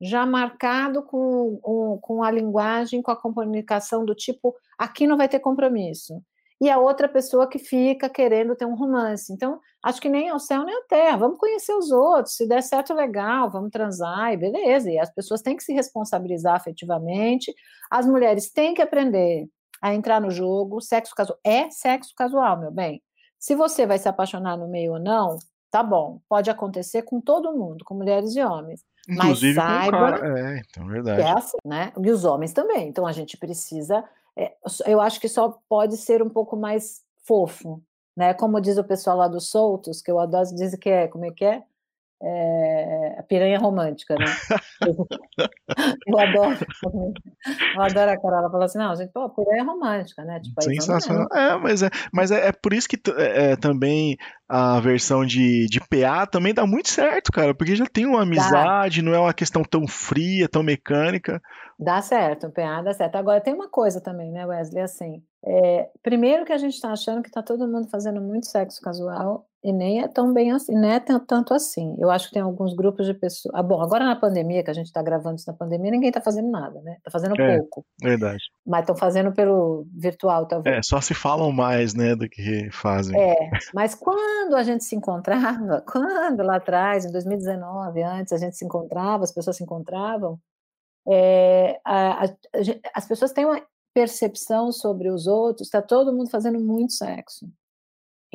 já 0.00 0.26
marcado 0.26 1.02
com, 1.02 1.98
com 2.02 2.22
a 2.22 2.30
linguagem, 2.30 3.00
com 3.00 3.10
a 3.10 3.16
comunicação 3.16 4.04
do 4.04 4.14
tipo 4.14 4.54
aqui 4.78 5.06
não 5.06 5.16
vai 5.16 5.28
ter 5.28 5.38
compromisso 5.38 6.22
e 6.60 6.70
a 6.70 6.78
outra 6.78 7.08
pessoa 7.08 7.48
que 7.48 7.58
fica 7.58 8.08
querendo 8.08 8.54
ter 8.54 8.64
um 8.64 8.74
romance. 8.74 9.32
Então, 9.32 9.60
acho 9.82 10.00
que 10.00 10.08
nem 10.08 10.28
ao 10.28 10.38
céu 10.38 10.64
nem 10.64 10.74
à 10.74 10.82
terra. 10.88 11.18
Vamos 11.18 11.38
conhecer 11.38 11.74
os 11.74 11.90
outros. 11.90 12.36
Se 12.36 12.46
der 12.46 12.62
certo, 12.62 12.94
legal, 12.94 13.50
vamos 13.50 13.70
transar 13.70 14.32
e 14.32 14.36
beleza. 14.36 14.90
E 14.90 14.98
as 14.98 15.12
pessoas 15.12 15.42
têm 15.42 15.56
que 15.56 15.64
se 15.64 15.72
responsabilizar 15.72 16.54
afetivamente. 16.54 17.54
As 17.90 18.06
mulheres 18.06 18.50
têm 18.50 18.72
que 18.72 18.82
aprender 18.82 19.46
a 19.82 19.94
entrar 19.94 20.20
no 20.20 20.30
jogo. 20.30 20.80
Sexo 20.80 21.14
casual 21.14 21.38
é 21.44 21.68
sexo 21.70 22.14
casual, 22.16 22.58
meu 22.58 22.70
bem. 22.70 23.02
Se 23.44 23.54
você 23.54 23.84
vai 23.84 23.98
se 23.98 24.08
apaixonar 24.08 24.56
no 24.56 24.66
meio 24.66 24.94
ou 24.94 24.98
não, 24.98 25.36
tá 25.70 25.82
bom. 25.82 26.18
Pode 26.26 26.48
acontecer 26.48 27.02
com 27.02 27.20
todo 27.20 27.52
mundo, 27.52 27.84
com 27.84 27.94
mulheres 27.94 28.34
e 28.34 28.42
homens. 28.42 28.82
Inclusive 29.06 29.54
Mas 29.54 29.66
saiba 29.66 29.90
com 29.90 29.96
o 29.96 30.00
cara. 30.00 30.40
É, 30.40 30.58
então, 30.60 30.86
verdade. 30.86 31.20
é 31.20 31.30
assim, 31.30 31.58
né? 31.62 31.92
E 32.02 32.10
os 32.10 32.24
homens 32.24 32.54
também. 32.54 32.88
Então 32.88 33.06
a 33.06 33.12
gente 33.12 33.36
precisa 33.36 34.02
é, 34.34 34.54
eu 34.86 34.98
acho 34.98 35.20
que 35.20 35.28
só 35.28 35.60
pode 35.68 35.98
ser 35.98 36.22
um 36.22 36.30
pouco 36.30 36.56
mais 36.56 37.02
fofo, 37.26 37.82
né? 38.16 38.32
Como 38.32 38.58
diz 38.62 38.78
o 38.78 38.84
pessoal 38.84 39.18
lá 39.18 39.28
dos 39.28 39.50
soltos, 39.50 40.00
que 40.00 40.10
eu 40.10 40.18
adoro, 40.18 40.48
dizer 40.48 40.78
que 40.78 40.88
é, 40.88 41.06
como 41.06 41.26
é 41.26 41.30
que 41.30 41.44
é? 41.44 41.62
É, 42.26 43.16
a 43.18 43.22
piranha 43.22 43.58
romântica, 43.58 44.14
né? 44.14 44.24
eu 46.06 46.18
adoro. 46.18 46.56
Eu 47.74 47.82
adoro 47.82 48.10
a 48.10 48.16
cara. 48.16 48.38
Ela 48.38 48.50
fala 48.50 48.64
assim: 48.64 48.78
não, 48.78 48.96
gente, 48.96 49.12
pô, 49.12 49.28
piranha 49.28 49.62
romântica, 49.62 50.24
né? 50.24 50.40
Tipo, 50.40 50.62
Sensacional. 50.62 51.28
É, 51.34 51.58
mas, 51.58 51.82
é, 51.82 51.90
mas 52.12 52.30
é, 52.30 52.48
é 52.48 52.52
por 52.52 52.72
isso 52.72 52.88
que 52.88 52.98
é, 53.16 53.52
é, 53.52 53.56
também 53.56 54.16
a 54.48 54.80
versão 54.80 55.24
de, 55.24 55.66
de 55.66 55.80
PA 55.80 56.26
também 56.26 56.54
dá 56.54 56.66
muito 56.66 56.88
certo, 56.88 57.30
cara, 57.30 57.54
porque 57.54 57.76
já 57.76 57.86
tem 57.86 58.06
uma 58.06 58.22
amizade, 58.22 59.02
dá. 59.02 59.06
não 59.06 59.14
é 59.14 59.18
uma 59.18 59.34
questão 59.34 59.62
tão 59.62 59.86
fria, 59.86 60.48
tão 60.48 60.62
mecânica. 60.62 61.42
Dá 61.78 62.00
certo, 62.00 62.46
o 62.46 62.52
PA 62.52 62.80
dá 62.82 62.94
certo. 62.94 63.16
Agora, 63.16 63.40
tem 63.40 63.52
uma 63.52 63.68
coisa 63.68 64.00
também, 64.00 64.30
né, 64.30 64.46
Wesley? 64.46 64.82
Assim, 64.82 65.22
é, 65.44 65.88
primeiro 66.02 66.46
que 66.46 66.52
a 66.52 66.58
gente 66.58 66.74
está 66.74 66.90
achando 66.90 67.20
que 67.20 67.28
está 67.28 67.42
todo 67.42 67.68
mundo 67.68 67.88
fazendo 67.90 68.20
muito 68.20 68.46
sexo 68.46 68.80
casual 68.80 69.46
e 69.64 69.72
nem 69.72 70.02
é 70.02 70.06
tão 70.06 70.30
bem 70.34 70.52
assim, 70.52 70.74
nem 70.74 70.92
é 70.92 71.00
tanto 71.00 71.54
assim. 71.54 71.96
Eu 71.98 72.10
acho 72.10 72.28
que 72.28 72.34
tem 72.34 72.42
alguns 72.42 72.74
grupos 72.74 73.06
de 73.06 73.14
pessoas. 73.14 73.54
Ah, 73.54 73.62
bom, 73.62 73.80
agora 73.80 74.04
na 74.04 74.14
pandemia, 74.14 74.62
que 74.62 74.70
a 74.70 74.74
gente 74.74 74.86
está 74.86 75.02
gravando 75.02 75.36
isso 75.36 75.50
na 75.50 75.56
pandemia, 75.56 75.90
ninguém 75.90 76.10
está 76.10 76.20
fazendo 76.20 76.50
nada, 76.50 76.82
né? 76.82 76.96
Está 76.98 77.10
fazendo 77.10 77.40
é, 77.40 77.56
pouco. 77.56 77.86
Verdade. 77.98 78.42
Mas 78.66 78.80
estão 78.80 78.94
fazendo 78.94 79.32
pelo 79.32 79.86
virtual, 79.96 80.46
talvez. 80.46 80.76
É, 80.76 80.80
só 80.82 81.00
se 81.00 81.14
falam 81.14 81.50
mais, 81.50 81.94
né, 81.94 82.14
do 82.14 82.28
que 82.28 82.68
fazem. 82.70 83.18
É, 83.18 83.50
mas 83.72 83.94
quando 83.94 84.54
a 84.54 84.62
gente 84.62 84.84
se 84.84 84.94
encontrava, 84.94 85.82
quando 85.90 86.42
lá 86.42 86.56
atrás, 86.56 87.06
em 87.06 87.10
2019, 87.10 88.02
antes 88.02 88.34
a 88.34 88.36
gente 88.36 88.56
se 88.56 88.66
encontrava, 88.66 89.24
as 89.24 89.32
pessoas 89.32 89.56
se 89.56 89.62
encontravam, 89.62 90.38
é, 91.08 91.80
a, 91.82 92.24
a, 92.24 92.24
a, 92.26 92.28
as 92.94 93.08
pessoas 93.08 93.32
têm 93.32 93.46
uma 93.46 93.62
percepção 93.94 94.70
sobre 94.70 95.08
os 95.08 95.26
outros, 95.26 95.68
está 95.68 95.80
todo 95.80 96.12
mundo 96.12 96.28
fazendo 96.28 96.60
muito 96.60 96.92
sexo. 96.92 97.48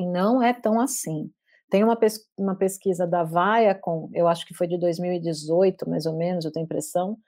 E 0.00 0.06
não 0.06 0.42
é 0.42 0.54
tão 0.54 0.80
assim. 0.80 1.30
Tem 1.70 1.84
uma, 1.84 1.94
pes 1.94 2.26
uma 2.34 2.56
pesquisa 2.56 3.06
da 3.06 3.22
Viacom, 3.22 4.08
eu 4.14 4.26
acho 4.26 4.46
que 4.46 4.54
foi 4.54 4.66
de 4.66 4.78
2018, 4.78 5.88
mais 5.90 6.06
ou 6.06 6.16
menos, 6.16 6.46
eu 6.46 6.50
tenho 6.50 6.64
impressão, 6.64 7.18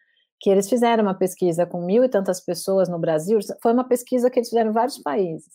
que 0.40 0.48
eles 0.48 0.70
fizeram 0.70 1.04
uma 1.04 1.14
pesquisa 1.14 1.66
com 1.66 1.84
mil 1.84 2.02
e 2.02 2.08
tantas 2.08 2.40
pessoas 2.40 2.88
no 2.88 2.98
Brasil, 2.98 3.38
foi 3.62 3.74
uma 3.74 3.84
pesquisa 3.84 4.30
que 4.30 4.38
eles 4.38 4.48
fizeram 4.48 4.70
em 4.70 4.72
vários 4.72 4.98
países, 4.98 5.52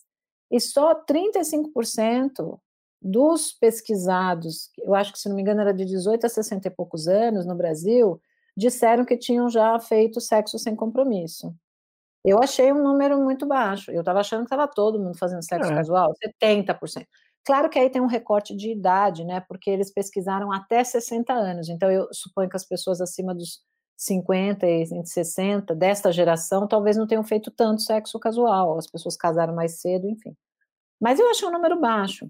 e 0.51 0.59
só 0.59 0.93
35% 0.93 2.59
dos 3.01 3.51
pesquisados, 3.51 4.69
eu 4.77 4.93
acho 4.93 5.11
que 5.11 5.19
se 5.19 5.27
não 5.27 5.35
me 5.35 5.41
engano 5.41 5.61
era 5.61 5.73
de 5.73 5.85
18 5.85 6.27
a 6.27 6.29
60 6.29 6.67
e 6.67 6.71
poucos 6.71 7.07
anos 7.07 7.47
no 7.47 7.55
Brasil, 7.55 8.21
disseram 8.55 9.03
que 9.03 9.17
tinham 9.17 9.49
já 9.49 9.77
feito 9.79 10.21
sexo 10.21 10.59
sem 10.59 10.75
compromisso. 10.75 11.53
Eu 12.27 12.43
achei 12.43 12.73
um 12.73 12.83
número 12.83 13.17
muito 13.23 13.45
baixo. 13.45 13.89
Eu 13.89 14.01
estava 14.01 14.19
achando 14.19 14.39
que 14.39 14.47
estava 14.47 14.67
todo 14.67 14.99
mundo 14.99 15.17
fazendo 15.17 15.41
sexo 15.41 15.71
é. 15.71 15.75
casual, 15.75 16.13
70%. 16.45 17.07
Claro 17.45 17.69
que 17.69 17.79
aí 17.79 17.89
tem 17.89 18.01
um 18.01 18.05
recorte 18.05 18.53
de 18.53 18.69
idade, 18.69 19.23
né? 19.23 19.39
Porque 19.47 19.69
eles 19.69 19.89
pesquisaram 19.93 20.51
até 20.51 20.83
60 20.83 21.31
anos. 21.31 21.69
Então 21.69 21.89
eu 21.89 22.05
suponho 22.11 22.49
que 22.49 22.57
as 22.57 22.65
pessoas 22.65 22.99
acima 22.99 23.33
dos 23.33 23.61
50 23.95 24.67
e 24.67 25.05
60 25.05 25.73
desta 25.73 26.11
geração 26.11 26.67
talvez 26.67 26.97
não 26.97 27.07
tenham 27.07 27.23
feito 27.23 27.49
tanto 27.49 27.81
sexo 27.81 28.19
casual. 28.19 28.77
As 28.77 28.87
pessoas 28.87 29.15
casaram 29.15 29.55
mais 29.55 29.79
cedo, 29.79 30.09
enfim. 30.09 30.35
Mas 30.99 31.21
eu 31.21 31.29
achei 31.29 31.47
um 31.47 31.51
número 31.51 31.79
baixo. 31.79 32.29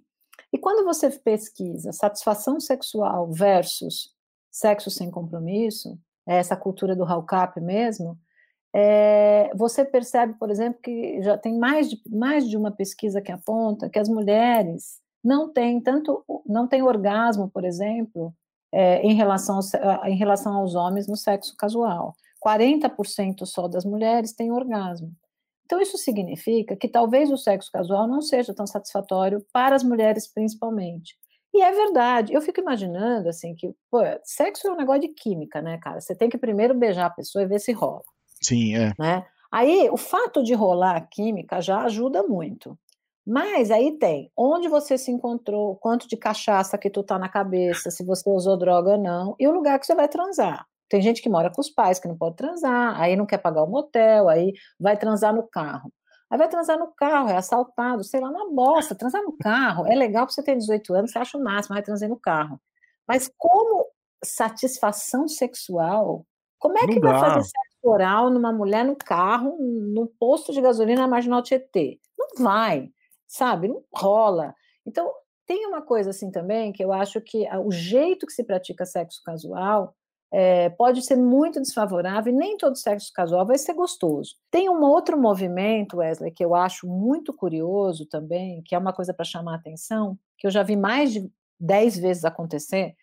E 0.53 0.59
quando 0.59 0.85
você 0.85 1.09
pesquisa 1.09 1.91
satisfação 1.91 2.59
sexual 2.59 3.31
versus 3.31 4.13
sexo 4.51 4.91
sem 4.91 5.09
compromisso, 5.09 5.97
essa 6.23 6.55
cultura 6.55 6.95
do 6.95 7.03
hookup 7.03 7.59
mesmo, 7.59 8.15
é, 8.75 9.49
você 9.55 9.83
percebe, 9.83 10.33
por 10.33 10.49
exemplo, 10.49 10.79
que 10.81 11.21
já 11.21 11.37
tem 11.37 11.57
mais 11.57 11.89
de, 11.89 12.01
mais 12.09 12.47
de 12.47 12.57
uma 12.57 12.71
pesquisa 12.71 13.21
que 13.21 13.31
aponta 13.31 13.89
que 13.89 13.99
as 13.99 14.09
mulheres 14.09 14.99
não 15.23 15.51
têm 15.51 15.81
tanto, 15.81 16.23
não 16.45 16.67
têm 16.67 16.83
orgasmo, 16.83 17.49
por 17.49 17.65
exemplo, 17.65 18.33
é, 18.71 19.01
em, 19.01 19.13
relação 19.13 19.59
ao, 19.59 20.05
em 20.05 20.15
relação 20.15 20.55
aos 20.55 20.75
homens 20.75 21.07
no 21.07 21.15
sexo 21.15 21.55
casual. 21.57 22.13
40% 22.45 23.45
só 23.45 23.67
das 23.67 23.83
mulheres 23.83 24.33
têm 24.33 24.51
orgasmo. 24.51 25.11
Então, 25.65 25.81
isso 25.81 25.97
significa 25.97 26.77
que 26.77 26.87
talvez 26.87 27.29
o 27.29 27.37
sexo 27.37 27.69
casual 27.71 28.07
não 28.07 28.21
seja 28.21 28.53
tão 28.53 28.65
satisfatório 28.65 29.45
para 29.51 29.75
as 29.75 29.83
mulheres, 29.83 30.25
principalmente. 30.25 31.17
E 31.53 31.61
é 31.61 31.71
verdade. 31.71 32.33
Eu 32.33 32.41
fico 32.41 32.61
imaginando, 32.61 33.27
assim, 33.27 33.53
que, 33.53 33.75
pô, 33.91 33.99
sexo 34.23 34.67
é 34.67 34.71
um 34.71 34.77
negócio 34.77 35.01
de 35.01 35.09
química, 35.09 35.61
né, 35.61 35.77
cara? 35.79 35.99
Você 35.99 36.15
tem 36.15 36.29
que 36.29 36.37
primeiro 36.37 36.73
beijar 36.73 37.07
a 37.07 37.09
pessoa 37.09 37.43
e 37.43 37.47
ver 37.47 37.59
se 37.59 37.73
rola. 37.73 38.03
Sim, 38.41 38.75
é. 38.75 38.93
Né? 38.97 39.25
Aí, 39.51 39.89
o 39.89 39.97
fato 39.97 40.43
de 40.43 40.53
rolar 40.53 40.95
a 40.97 41.01
química 41.01 41.61
já 41.61 41.81
ajuda 41.83 42.23
muito. 42.23 42.77
Mas 43.25 43.71
aí 43.71 43.97
tem 43.97 44.31
onde 44.37 44.69
você 44.69 44.97
se 44.97 45.11
encontrou, 45.11 45.75
quanto 45.75 46.07
de 46.07 46.15
cachaça 46.15 46.77
que 46.77 46.89
tu 46.89 47.03
tá 47.03 47.19
na 47.19 47.27
cabeça, 47.27 47.91
se 47.91 48.03
você 48.05 48.29
usou 48.29 48.57
droga 48.57 48.91
ou 48.91 48.97
não, 48.97 49.35
e 49.37 49.47
o 49.47 49.51
lugar 49.51 49.77
que 49.79 49.85
você 49.85 49.93
vai 49.93 50.07
transar. 50.07 50.65
Tem 50.89 51.01
gente 51.01 51.21
que 51.21 51.29
mora 51.29 51.51
com 51.51 51.59
os 51.59 51.69
pais 51.69 51.99
que 51.99 52.07
não 52.07 52.17
pode 52.17 52.37
transar, 52.37 52.99
aí 52.99 53.17
não 53.17 53.25
quer 53.25 53.39
pagar 53.39 53.63
o 53.63 53.67
motel, 53.67 54.29
aí 54.29 54.53
vai 54.79 54.95
transar 54.95 55.35
no 55.35 55.43
carro. 55.43 55.91
Aí 56.29 56.37
vai 56.37 56.47
transar 56.47 56.79
no 56.79 56.87
carro, 56.95 57.29
é 57.29 57.35
assaltado, 57.35 58.03
sei 58.03 58.21
lá, 58.21 58.31
na 58.31 58.45
bosta, 58.49 58.95
transar 58.95 59.21
no 59.21 59.33
carro. 59.37 59.85
É 59.85 59.95
legal 59.95 60.25
para 60.25 60.33
você 60.33 60.43
ter 60.43 60.55
18 60.55 60.93
anos, 60.93 61.11
você 61.11 61.19
acha 61.19 61.37
o 61.37 61.43
máximo, 61.43 61.75
vai 61.75 61.83
transar 61.83 62.07
no 62.07 62.17
carro. 62.17 62.59
Mas 63.05 63.29
como 63.37 63.85
satisfação 64.23 65.27
sexual. 65.27 66.25
Como 66.59 66.77
é 66.77 66.81
não 66.81 66.87
que 66.87 66.99
dá. 66.99 67.11
vai 67.11 67.19
fazer 67.19 67.43
sexo 67.43 67.76
oral 67.87 68.29
numa 68.29 68.51
mulher 68.51 68.85
no 68.85 68.95
carro, 68.95 69.57
no 69.59 70.07
posto 70.19 70.51
de 70.51 70.61
gasolina 70.61 71.01
na 71.01 71.07
Marginal 71.07 71.41
Tietê? 71.41 71.99
Não 72.17 72.43
vai, 72.43 72.89
sabe? 73.27 73.67
Não 73.67 73.83
rola. 73.93 74.53
Então, 74.85 75.11
tem 75.45 75.65
uma 75.65 75.81
coisa 75.81 76.09
assim 76.09 76.29
também 76.29 76.71
que 76.71 76.83
eu 76.83 76.91
acho 76.91 77.21
que 77.21 77.47
o 77.63 77.71
jeito 77.71 78.25
que 78.25 78.33
se 78.33 78.43
pratica 78.43 78.85
sexo 78.85 79.21
casual 79.23 79.95
é, 80.31 80.69
pode 80.69 81.01
ser 81.01 81.15
muito 81.15 81.61
desfavorável 81.61 82.33
e 82.33 82.35
nem 82.35 82.57
todo 82.57 82.75
sexo 82.75 83.11
casual 83.13 83.45
vai 83.45 83.57
ser 83.57 83.73
gostoso. 83.73 84.35
Tem 84.51 84.69
um 84.69 84.81
outro 84.83 85.19
movimento, 85.19 85.97
Wesley, 85.97 86.31
que 86.31 86.43
eu 86.43 86.53
acho 86.53 86.87
muito 86.87 87.33
curioso 87.33 88.05
também, 88.05 88.61
que 88.65 88.75
é 88.75 88.77
uma 88.77 88.93
coisa 88.93 89.13
para 89.13 89.23
chamar 89.23 89.53
a 89.53 89.55
atenção, 89.55 90.17
que 90.37 90.45
eu 90.45 90.51
já 90.51 90.63
vi 90.63 90.75
mais 90.75 91.13
de 91.13 91.31
dez 91.59 91.97
vezes 91.97 92.25
acontecer, 92.25 92.95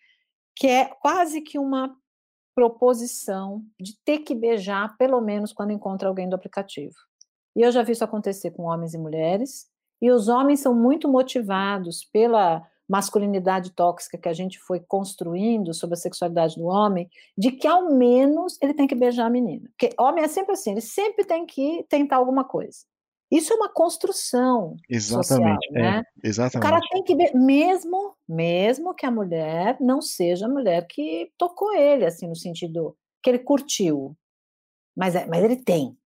que 0.55 0.67
é 0.67 0.85
quase 0.85 1.41
que 1.41 1.59
uma 1.59 1.97
proposição 2.55 3.65
de 3.81 3.97
ter 4.05 4.19
que 4.19 4.35
beijar, 4.35 4.97
pelo 4.97 5.21
menos 5.21 5.53
quando 5.53 5.73
encontra 5.73 6.09
alguém 6.09 6.29
do 6.29 6.37
aplicativo. 6.37 6.95
E 7.57 7.63
eu 7.63 7.71
já 7.71 7.83
vi 7.83 7.93
isso 7.93 8.05
acontecer 8.05 8.51
com 8.51 8.65
homens 8.65 8.95
e 8.95 8.99
mulheres, 8.99 9.67
e 10.01 10.11
os 10.11 10.29
homens 10.29 10.61
são 10.61 10.75
muito 10.75 11.09
motivados 11.09 12.05
pela 12.05 12.63
masculinidade 12.89 13.73
tóxica 13.73 14.19
que 14.19 14.29
a 14.29 14.33
gente 14.33 14.59
foi 14.59 14.79
construindo 14.81 15.73
sobre 15.73 15.95
a 15.95 15.99
sexualidade 15.99 16.57
do 16.57 16.67
homem, 16.67 17.09
de 17.37 17.51
que 17.51 17.67
ao 17.67 17.95
menos 17.95 18.59
ele 18.61 18.75
tem 18.75 18.87
que 18.87 18.95
beijar 18.95 19.27
a 19.27 19.31
menina. 19.31 19.69
Porque 19.71 19.95
homem 19.99 20.23
é 20.23 20.29
sempre 20.29 20.53
assim, 20.53 20.73
ele 20.73 20.81
sempre 20.81 21.25
tem 21.25 21.47
que 21.47 21.85
tentar 21.89 22.17
alguma 22.17 22.45
coisa. 22.45 22.79
Isso 23.35 23.53
é 23.53 23.57
uma 23.57 23.69
construção 23.69 24.77
exatamente, 24.89 25.67
social, 25.67 25.83
né? 25.83 26.03
É, 26.23 26.29
exatamente. 26.29 26.57
O 26.57 26.71
cara 26.71 26.81
tem 26.89 27.03
que 27.03 27.17
ver, 27.17 27.35
mesmo, 27.35 28.15
mesmo 28.29 28.95
que 28.95 29.05
a 29.05 29.11
mulher 29.11 29.77
não 29.81 30.01
seja 30.01 30.47
a 30.47 30.49
mulher 30.49 30.87
que 30.87 31.33
tocou 31.37 31.75
ele, 31.75 32.07
assim, 32.07 32.29
no 32.29 32.37
sentido 32.37 32.97
que 33.21 33.29
ele 33.29 33.41
curtiu. 33.41 34.17
Mas, 34.97 35.17
é, 35.17 35.27
mas 35.27 35.43
ele 35.43 35.57
tem. 35.57 35.99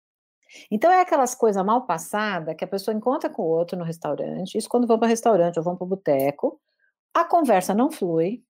Então 0.70 0.90
é 0.90 1.02
aquelas 1.02 1.34
coisas 1.34 1.62
mal 1.62 1.84
passadas 1.84 2.56
que 2.56 2.64
a 2.64 2.68
pessoa 2.68 2.96
encontra 2.96 3.28
com 3.28 3.42
o 3.42 3.48
outro 3.48 3.76
no 3.76 3.84
restaurante, 3.84 4.56
isso 4.56 4.66
quando 4.66 4.86
vão 4.86 4.98
para 4.98 5.08
restaurante 5.08 5.58
ou 5.58 5.62
vão 5.62 5.76
para 5.76 5.84
o 5.84 5.88
boteco, 5.88 6.58
a 7.12 7.26
conversa 7.26 7.74
não 7.74 7.90
flui, 7.90 8.42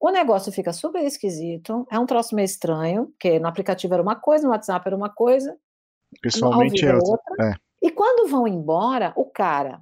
o 0.00 0.08
negócio 0.08 0.50
fica 0.50 0.72
super 0.72 1.04
esquisito, 1.04 1.86
é 1.90 1.98
um 1.98 2.06
troço 2.06 2.34
meio 2.34 2.46
estranho, 2.46 3.08
porque 3.08 3.38
no 3.38 3.48
aplicativo 3.48 3.92
era 3.92 4.02
uma 4.02 4.16
coisa, 4.16 4.46
no 4.46 4.52
WhatsApp 4.52 4.86
era 4.86 4.96
uma 4.96 5.10
coisa, 5.10 5.54
pessoalmente 6.22 6.86
é 6.86 6.94
outra. 6.94 7.50
É. 7.50 7.69
E 7.82 7.90
quando 7.90 8.28
vão 8.28 8.46
embora, 8.46 9.12
o 9.16 9.24
cara, 9.24 9.80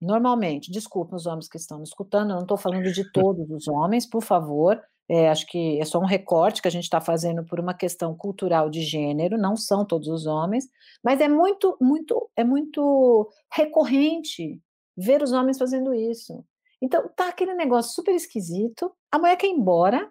normalmente, 0.00 0.70
desculpa 0.70 1.16
os 1.16 1.26
homens 1.26 1.48
que 1.48 1.56
estão 1.56 1.78
me 1.78 1.84
escutando, 1.84 2.30
eu 2.30 2.36
não 2.36 2.42
estou 2.42 2.56
falando 2.56 2.92
de 2.92 3.04
todos 3.12 3.48
os 3.50 3.68
homens, 3.68 4.08
por 4.08 4.22
favor, 4.22 4.80
é, 5.08 5.28
acho 5.28 5.46
que 5.46 5.80
é 5.80 5.84
só 5.84 6.00
um 6.00 6.06
recorte 6.06 6.60
que 6.60 6.68
a 6.68 6.70
gente 6.70 6.84
está 6.84 7.00
fazendo 7.00 7.44
por 7.44 7.60
uma 7.60 7.74
questão 7.74 8.16
cultural 8.16 8.68
de 8.68 8.82
gênero, 8.82 9.38
não 9.38 9.56
são 9.56 9.84
todos 9.84 10.08
os 10.08 10.26
homens, 10.26 10.68
mas 11.02 11.20
é 11.20 11.28
muito, 11.28 11.76
muito, 11.80 12.28
é 12.36 12.42
muito 12.42 13.30
recorrente 13.52 14.60
ver 14.96 15.22
os 15.22 15.32
homens 15.32 15.58
fazendo 15.58 15.94
isso. 15.94 16.44
Então, 16.82 17.08
tá 17.14 17.28
aquele 17.28 17.54
negócio 17.54 17.94
super 17.94 18.14
esquisito, 18.14 18.92
a 19.10 19.18
mulher 19.18 19.36
quer 19.36 19.46
ir 19.46 19.52
embora, 19.52 20.10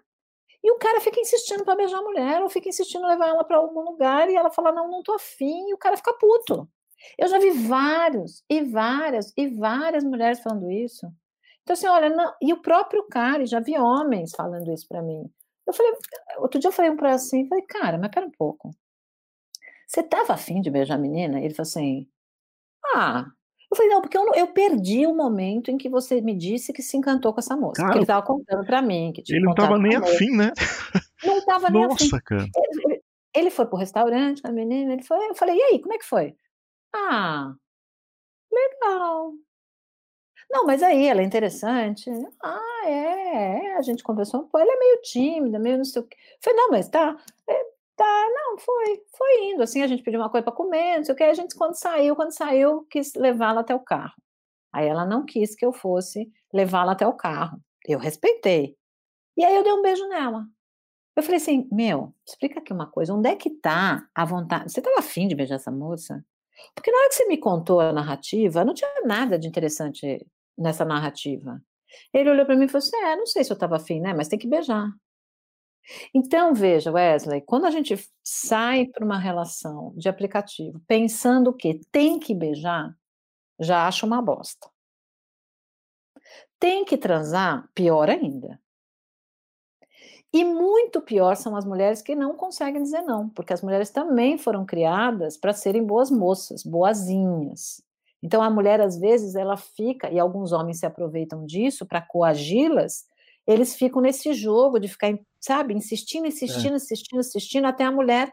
e 0.64 0.72
o 0.72 0.78
cara 0.78 1.00
fica 1.00 1.20
insistindo 1.20 1.64
para 1.64 1.76
beijar 1.76 1.98
a 1.98 2.02
mulher, 2.02 2.42
ou 2.42 2.48
fica 2.48 2.68
insistindo 2.68 3.04
em 3.04 3.08
levar 3.08 3.28
ela 3.28 3.44
para 3.44 3.58
algum 3.58 3.82
lugar, 3.82 4.28
e 4.30 4.34
ela 4.34 4.50
fala, 4.50 4.72
não, 4.72 4.90
não 4.90 5.02
tô 5.02 5.12
afim, 5.12 5.68
e 5.68 5.74
o 5.74 5.78
cara 5.78 5.96
fica 5.96 6.12
puto. 6.14 6.68
Eu 7.18 7.28
já 7.28 7.38
vi 7.38 7.50
vários, 7.50 8.44
e 8.48 8.62
várias, 8.62 9.32
e 9.36 9.48
várias 9.48 10.04
mulheres 10.04 10.40
falando 10.40 10.70
isso. 10.70 11.06
Então, 11.62 11.74
assim, 11.74 11.88
olha, 11.88 12.08
não, 12.08 12.32
e 12.40 12.52
o 12.52 12.62
próprio 12.62 13.04
cara, 13.08 13.44
já 13.44 13.58
vi 13.58 13.76
homens 13.76 14.32
falando 14.36 14.72
isso 14.72 14.86
para 14.86 15.02
mim. 15.02 15.28
Eu 15.66 15.72
falei, 15.72 15.92
outro 16.38 16.60
dia 16.60 16.68
eu 16.68 16.72
falei 16.72 16.90
um 16.90 16.96
para 16.96 17.12
assim, 17.12 17.48
falei, 17.48 17.64
cara, 17.64 17.98
mas 17.98 18.10
pera 18.10 18.26
um 18.26 18.30
pouco. 18.30 18.70
Você 19.86 20.02
tava 20.02 20.34
afim 20.34 20.60
de 20.60 20.70
beijar 20.70 20.94
a 20.94 20.98
menina? 20.98 21.40
Ele 21.40 21.54
falou 21.54 21.68
assim, 21.68 22.08
ah. 22.94 23.26
Eu 23.68 23.76
falei, 23.76 23.90
não, 23.90 24.00
porque 24.00 24.16
eu, 24.16 24.32
eu 24.34 24.46
perdi 24.48 25.06
o 25.06 25.14
momento 25.14 25.72
em 25.72 25.76
que 25.76 25.88
você 25.88 26.20
me 26.20 26.36
disse 26.36 26.72
que 26.72 26.82
se 26.82 26.96
encantou 26.96 27.32
com 27.32 27.40
essa 27.40 27.56
moça. 27.56 27.82
Cara, 27.82 27.92
que 27.92 27.98
ele 27.98 28.06
tava 28.06 28.24
contando 28.24 28.64
para 28.64 28.80
mim. 28.80 29.12
Que 29.12 29.22
ele 29.28 29.44
não 29.44 29.54
tava 29.54 29.76
nem 29.76 29.96
afim, 29.96 30.36
né? 30.36 30.52
Não 31.24 31.44
tava 31.44 31.68
nem 31.70 31.82
Nossa, 31.82 31.94
afim. 31.94 32.04
Nossa, 32.04 32.22
cara. 32.22 32.46
Ele, 32.54 33.02
ele 33.34 33.50
foi 33.50 33.66
pro 33.66 33.76
restaurante 33.76 34.40
com 34.40 34.48
a 34.48 34.52
menina, 34.52 34.92
ele 34.92 35.02
foi, 35.02 35.18
eu 35.28 35.34
falei, 35.34 35.56
e 35.56 35.62
aí, 35.62 35.80
como 35.80 35.94
é 35.94 35.98
que 35.98 36.04
foi? 36.04 36.36
Ah, 36.94 37.54
legal. 38.52 39.34
Não, 40.50 40.64
mas 40.64 40.82
aí 40.82 41.06
ela 41.06 41.20
é 41.20 41.24
interessante. 41.24 42.10
Ah, 42.42 42.82
é, 42.86 43.66
é. 43.72 43.76
A 43.76 43.82
gente 43.82 44.02
conversou. 44.02 44.44
Pô, 44.48 44.58
ela 44.58 44.72
é 44.72 44.78
meio 44.78 45.00
tímida, 45.02 45.58
meio 45.58 45.78
não 45.78 45.84
sei 45.84 46.02
o 46.02 46.06
quê. 46.06 46.16
Falei, 46.42 46.56
não, 46.58 46.70
mas 46.70 46.88
tá. 46.88 47.16
É, 47.48 47.64
tá, 47.96 48.26
não, 48.34 48.58
foi. 48.58 49.02
Foi 49.16 49.44
indo. 49.50 49.62
Assim, 49.62 49.82
a 49.82 49.86
gente 49.86 50.02
pediu 50.02 50.20
uma 50.20 50.30
coisa 50.30 50.44
para 50.44 50.54
comer, 50.54 50.98
não 50.98 51.04
sei 51.04 51.14
o 51.14 51.16
quê. 51.16 51.24
A 51.24 51.34
gente, 51.34 51.56
quando 51.56 51.74
saiu, 51.74 52.14
quando 52.16 52.32
saiu, 52.32 52.84
quis 52.90 53.14
levá-la 53.14 53.60
até 53.62 53.74
o 53.74 53.80
carro. 53.80 54.14
Aí 54.72 54.86
ela 54.86 55.04
não 55.06 55.24
quis 55.24 55.54
que 55.56 55.64
eu 55.66 55.72
fosse 55.72 56.30
levá-la 56.52 56.92
até 56.92 57.06
o 57.06 57.14
carro. 57.14 57.60
Eu 57.86 57.98
respeitei. 57.98 58.76
E 59.36 59.44
aí 59.44 59.54
eu 59.56 59.62
dei 59.62 59.72
um 59.72 59.82
beijo 59.82 60.06
nela. 60.08 60.46
Eu 61.16 61.22
falei 61.22 61.38
assim, 61.38 61.68
meu, 61.72 62.14
explica 62.26 62.60
aqui 62.60 62.72
uma 62.72 62.86
coisa, 62.86 63.14
onde 63.14 63.28
é 63.28 63.36
que 63.36 63.50
tá 63.50 64.06
a 64.14 64.24
vontade? 64.24 64.70
Você 64.70 64.80
estava 64.80 64.98
afim 64.98 65.26
de 65.26 65.34
beijar 65.34 65.56
essa 65.56 65.70
moça? 65.70 66.24
Porque 66.74 66.90
na 66.90 66.98
hora 66.98 67.08
que 67.08 67.14
você 67.14 67.26
me 67.26 67.38
contou 67.38 67.80
a 67.80 67.92
narrativa, 67.92 68.64
não 68.64 68.74
tinha 68.74 69.02
nada 69.04 69.38
de 69.38 69.48
interessante 69.48 70.26
nessa 70.56 70.84
narrativa. 70.84 71.60
Ele 72.12 72.30
olhou 72.30 72.46
para 72.46 72.56
mim 72.56 72.64
e 72.64 72.68
falou 72.68 72.84
assim: 72.84 72.96
É, 72.96 73.16
não 73.16 73.26
sei 73.26 73.44
se 73.44 73.52
eu 73.52 73.54
estava 73.54 73.76
afim, 73.76 74.00
né? 74.00 74.14
Mas 74.14 74.28
tem 74.28 74.38
que 74.38 74.48
beijar. 74.48 74.88
Então, 76.12 76.52
veja, 76.52 76.90
Wesley, 76.90 77.40
quando 77.42 77.66
a 77.66 77.70
gente 77.70 77.94
sai 78.24 78.86
para 78.86 79.04
uma 79.04 79.18
relação 79.18 79.94
de 79.96 80.08
aplicativo 80.08 80.80
pensando 80.86 81.54
que 81.54 81.80
tem 81.92 82.18
que 82.18 82.34
beijar, 82.34 82.92
já 83.60 83.86
acho 83.86 84.04
uma 84.06 84.20
bosta. 84.20 84.68
Tem 86.58 86.84
que 86.84 86.96
transar, 86.96 87.68
pior 87.74 88.08
ainda. 88.10 88.60
E 90.36 90.44
muito 90.44 91.00
pior 91.00 91.34
são 91.34 91.56
as 91.56 91.64
mulheres 91.64 92.02
que 92.02 92.14
não 92.14 92.34
conseguem 92.34 92.82
dizer 92.82 93.00
não, 93.00 93.26
porque 93.30 93.54
as 93.54 93.62
mulheres 93.62 93.88
também 93.88 94.36
foram 94.36 94.66
criadas 94.66 95.34
para 95.38 95.54
serem 95.54 95.82
boas 95.82 96.10
moças, 96.10 96.62
boazinhas. 96.62 97.82
Então 98.22 98.42
a 98.42 98.50
mulher 98.50 98.78
às 98.82 98.98
vezes 98.98 99.34
ela 99.34 99.56
fica 99.56 100.10
e 100.10 100.18
alguns 100.18 100.52
homens 100.52 100.78
se 100.78 100.84
aproveitam 100.84 101.46
disso 101.46 101.86
para 101.86 102.02
coagi-las. 102.02 103.06
Eles 103.46 103.76
ficam 103.76 104.02
nesse 104.02 104.34
jogo 104.34 104.78
de 104.78 104.88
ficar, 104.88 105.18
sabe, 105.40 105.72
insistindo, 105.72 106.26
insistindo, 106.26 106.74
é. 106.74 106.76
insistindo, 106.76 107.20
insistindo 107.20 107.66
até 107.66 107.84
a 107.84 107.90
mulher 107.90 108.30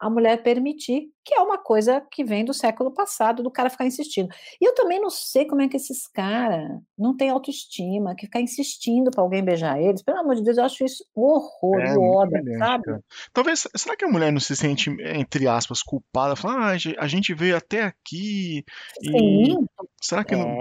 a 0.00 0.08
mulher 0.08 0.42
permitir, 0.42 1.08
que 1.24 1.34
é 1.34 1.40
uma 1.40 1.58
coisa 1.58 2.00
que 2.10 2.24
vem 2.24 2.44
do 2.44 2.54
século 2.54 2.92
passado, 2.92 3.42
do 3.42 3.50
cara 3.50 3.68
ficar 3.68 3.84
insistindo. 3.84 4.28
E 4.60 4.66
eu 4.66 4.74
também 4.74 5.00
não 5.00 5.10
sei 5.10 5.46
como 5.46 5.60
é 5.60 5.68
que 5.68 5.76
esses 5.76 6.06
caras 6.06 6.68
não 6.96 7.16
têm 7.16 7.30
autoestima, 7.30 8.14
que 8.14 8.26
ficar 8.26 8.40
insistindo 8.40 9.10
para 9.10 9.22
alguém 9.22 9.44
beijar 9.44 9.80
eles. 9.80 10.02
Pelo 10.02 10.18
amor 10.18 10.36
de 10.36 10.44
Deus, 10.44 10.56
eu 10.56 10.64
acho 10.64 10.84
isso 10.84 11.04
horror, 11.14 11.80
é, 11.80 11.94
moda, 11.94 12.40
sabe? 12.58 12.84
Talvez, 13.32 13.66
será 13.76 13.96
que 13.96 14.04
a 14.04 14.08
mulher 14.08 14.32
não 14.32 14.40
se 14.40 14.54
sente, 14.54 14.90
entre 15.14 15.48
aspas, 15.48 15.82
culpada? 15.82 16.36
Fala, 16.36 16.72
ah, 16.72 16.76
a 16.98 17.08
gente 17.08 17.34
veio 17.34 17.56
até 17.56 17.82
aqui 17.82 18.64
Sim. 19.02 19.10
e 19.12 19.56
será 20.00 20.24
que 20.24 20.34
é. 20.34 20.38
não, 20.38 20.56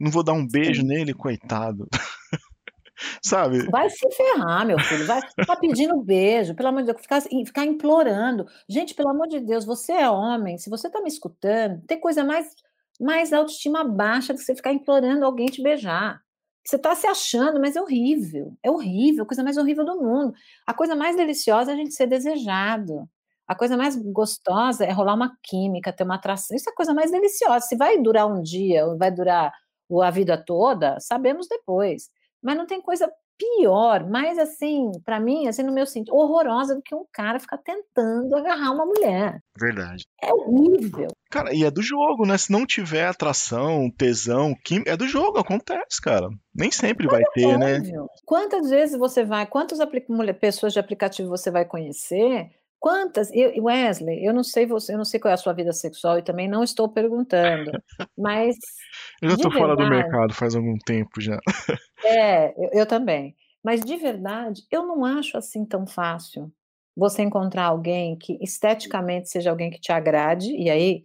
não 0.00 0.10
vou 0.10 0.24
dar 0.24 0.32
um 0.32 0.46
beijo 0.46 0.80
Sim. 0.80 0.88
nele, 0.88 1.12
coitado? 1.12 1.86
Sabe? 3.22 3.68
Vai 3.70 3.88
se 3.90 4.10
ferrar, 4.12 4.66
meu 4.66 4.78
filho. 4.78 5.06
Vai 5.06 5.20
tá 5.46 5.56
pedindo 5.56 6.00
beijo, 6.02 6.54
pelo 6.54 6.68
amor 6.68 6.82
de 6.82 6.92
Deus, 6.92 7.00
ficar, 7.00 7.20
ficar 7.20 7.64
implorando. 7.64 8.46
Gente, 8.68 8.94
pelo 8.94 9.10
amor 9.10 9.28
de 9.28 9.40
Deus, 9.40 9.64
você 9.64 9.92
é 9.92 10.10
homem, 10.10 10.58
se 10.58 10.68
você 10.68 10.90
tá 10.90 11.00
me 11.00 11.08
escutando, 11.08 11.80
tem 11.86 12.00
coisa 12.00 12.24
mais, 12.24 12.54
mais 13.00 13.32
autoestima 13.32 13.84
baixa 13.84 14.32
do 14.32 14.38
que 14.38 14.44
você 14.44 14.54
ficar 14.54 14.72
implorando 14.72 15.24
alguém 15.24 15.46
te 15.46 15.62
beijar. 15.62 16.20
Você 16.64 16.76
está 16.76 16.94
se 16.94 17.06
achando, 17.06 17.58
mas 17.60 17.76
é 17.76 17.80
horrível. 17.80 18.54
É 18.62 18.70
horrível, 18.70 19.24
a 19.24 19.26
coisa 19.26 19.42
mais 19.42 19.56
horrível 19.56 19.84
do 19.84 19.96
mundo. 19.96 20.34
A 20.66 20.74
coisa 20.74 20.94
mais 20.94 21.16
deliciosa 21.16 21.70
é 21.70 21.74
a 21.74 21.76
gente 21.76 21.94
ser 21.94 22.06
desejado. 22.06 23.08
A 23.46 23.54
coisa 23.54 23.74
mais 23.78 23.96
gostosa 23.96 24.84
é 24.84 24.92
rolar 24.92 25.14
uma 25.14 25.34
química, 25.42 25.90
ter 25.90 26.04
uma 26.04 26.16
atração. 26.16 26.54
Isso 26.54 26.68
é 26.68 26.72
a 26.72 26.76
coisa 26.76 26.92
mais 26.92 27.10
deliciosa. 27.10 27.60
Se 27.60 27.74
vai 27.74 27.98
durar 28.02 28.26
um 28.26 28.42
dia 28.42 28.84
ou 28.86 28.98
vai 28.98 29.10
durar 29.10 29.50
a 30.02 30.10
vida 30.10 30.36
toda, 30.36 31.00
sabemos 31.00 31.48
depois. 31.48 32.10
Mas 32.42 32.56
não 32.56 32.66
tem 32.66 32.80
coisa 32.80 33.10
pior, 33.38 34.04
mais 34.08 34.36
assim, 34.36 34.90
para 35.04 35.20
mim, 35.20 35.46
assim, 35.46 35.62
no 35.62 35.72
meu 35.72 35.86
sentido, 35.86 36.14
horrorosa 36.14 36.74
do 36.74 36.82
que 36.82 36.94
um 36.94 37.04
cara 37.12 37.38
ficar 37.38 37.58
tentando 37.58 38.34
agarrar 38.36 38.72
uma 38.72 38.84
mulher. 38.84 39.40
Verdade. 39.56 40.04
É 40.20 40.32
horrível. 40.32 41.08
Cara, 41.30 41.54
e 41.54 41.62
é 41.62 41.70
do 41.70 41.80
jogo, 41.80 42.26
né? 42.26 42.36
Se 42.36 42.50
não 42.50 42.66
tiver 42.66 43.06
atração, 43.06 43.90
tesão, 43.96 44.54
quim... 44.64 44.82
é 44.86 44.96
do 44.96 45.06
jogo, 45.06 45.38
acontece, 45.38 46.00
cara. 46.02 46.28
Nem 46.54 46.70
sempre 46.70 47.06
Mas 47.06 47.12
vai 47.12 47.22
é 47.22 47.30
ter, 47.32 47.58
né? 47.58 47.76
óbvio. 47.76 48.02
né? 48.02 48.08
Quantas 48.24 48.70
vezes 48.70 48.98
você 48.98 49.24
vai, 49.24 49.46
quantas 49.46 49.78
pessoas 50.40 50.72
de 50.72 50.80
aplicativo 50.80 51.28
você 51.28 51.50
vai 51.50 51.64
conhecer 51.64 52.50
Quantas, 52.80 53.28
eu, 53.32 53.64
Wesley, 53.64 54.24
eu 54.24 54.32
não 54.32 54.44
sei 54.44 54.64
você, 54.64 54.94
eu 54.94 54.98
não 54.98 55.04
sei 55.04 55.18
qual 55.18 55.30
é 55.30 55.34
a 55.34 55.38
sua 55.38 55.52
vida 55.52 55.72
sexual 55.72 56.18
e 56.18 56.22
também 56.22 56.48
não 56.48 56.62
estou 56.62 56.88
perguntando, 56.88 57.72
mas 58.16 58.56
eu 59.20 59.30
já 59.30 59.34
estou 59.34 59.52
fora 59.52 59.74
do 59.74 59.88
mercado 59.88 60.32
faz 60.32 60.54
algum 60.54 60.76
tempo 60.78 61.20
já. 61.20 61.38
É, 62.04 62.54
eu, 62.56 62.70
eu, 62.72 62.86
também. 62.86 63.34
Mas 63.60 63.80
de 63.80 63.96
verdade, 63.96 64.64
eu 64.70 64.86
não 64.86 65.04
acho 65.04 65.36
assim 65.36 65.64
tão 65.64 65.84
fácil 65.84 66.50
você 66.96 67.22
encontrar 67.22 67.64
alguém 67.64 68.16
que 68.16 68.38
esteticamente 68.40 69.28
seja 69.28 69.50
alguém 69.50 69.68
que 69.68 69.80
te 69.80 69.90
agrade, 69.90 70.54
e 70.54 70.70
aí, 70.70 71.04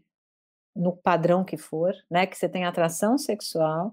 no 0.76 0.96
padrão 0.96 1.44
que 1.44 1.58
for, 1.58 1.96
né, 2.10 2.28
que 2.28 2.38
você 2.38 2.48
tenha 2.48 2.70
atração 2.70 3.18
sexual, 3.18 3.92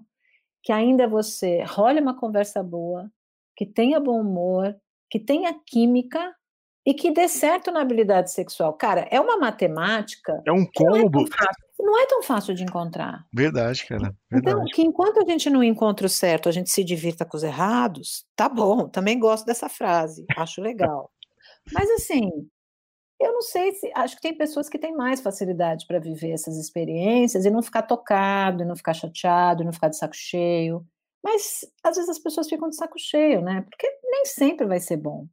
que 0.61 0.71
ainda 0.71 1.07
você 1.07 1.63
role 1.63 1.99
uma 1.99 2.15
conversa 2.15 2.61
boa, 2.61 3.11
que 3.55 3.65
tenha 3.65 3.99
bom 3.99 4.21
humor, 4.21 4.79
que 5.09 5.19
tenha 5.19 5.59
química 5.65 6.35
e 6.85 6.93
que 6.93 7.11
dê 7.11 7.27
certo 7.27 7.71
na 7.71 7.81
habilidade 7.81 8.31
sexual. 8.31 8.73
Cara, 8.73 9.07
é 9.11 9.19
uma 9.19 9.37
matemática. 9.37 10.41
É 10.45 10.51
um 10.51 10.65
combo. 10.73 11.25
Não 11.79 11.99
é 11.99 12.05
tão 12.05 12.21
fácil 12.23 12.53
de 12.53 12.63
encontrar. 12.63 13.25
Verdade, 13.33 13.85
cara. 13.85 14.15
Verdade. 14.29 14.55
Então, 14.55 14.65
que 14.65 14.81
enquanto 14.81 15.19
a 15.19 15.25
gente 15.25 15.49
não 15.49 15.63
encontra 15.63 16.05
o 16.05 16.09
certo, 16.09 16.49
a 16.49 16.51
gente 16.51 16.69
se 16.69 16.83
divirta 16.83 17.25
com 17.25 17.37
os 17.37 17.43
errados, 17.43 18.25
tá 18.35 18.49
bom. 18.49 18.87
Também 18.89 19.19
gosto 19.19 19.45
dessa 19.45 19.69
frase, 19.69 20.25
acho 20.37 20.61
legal. 20.61 21.11
Mas 21.73 21.89
assim, 21.91 22.29
eu 23.19 23.33
não 23.33 23.41
sei 23.41 23.71
se. 23.73 23.91
Acho 23.95 24.15
que 24.15 24.21
tem 24.21 24.35
pessoas 24.35 24.67
que 24.67 24.79
têm 24.79 24.95
mais 24.95 25.21
facilidade 25.21 25.85
para 25.85 25.99
viver 25.99 26.31
essas 26.31 26.57
experiências 26.57 27.45
e 27.45 27.51
não 27.51 27.61
ficar 27.61 27.83
tocado, 27.83 28.63
e 28.63 28.65
não 28.65 28.75
ficar 28.75 28.93
chateado, 28.93 29.61
e 29.61 29.65
não 29.65 29.73
ficar 29.73 29.89
de 29.89 29.97
saco 29.97 30.15
cheio. 30.15 30.85
Mas 31.23 31.61
às 31.83 31.95
vezes 31.95 32.09
as 32.09 32.19
pessoas 32.19 32.49
ficam 32.49 32.69
de 32.69 32.75
saco 32.75 32.97
cheio, 32.97 33.41
né? 33.41 33.61
Porque 33.69 33.87
nem 34.03 34.25
sempre 34.25 34.65
vai 34.65 34.79
ser 34.79 34.97
bom. 34.97 35.27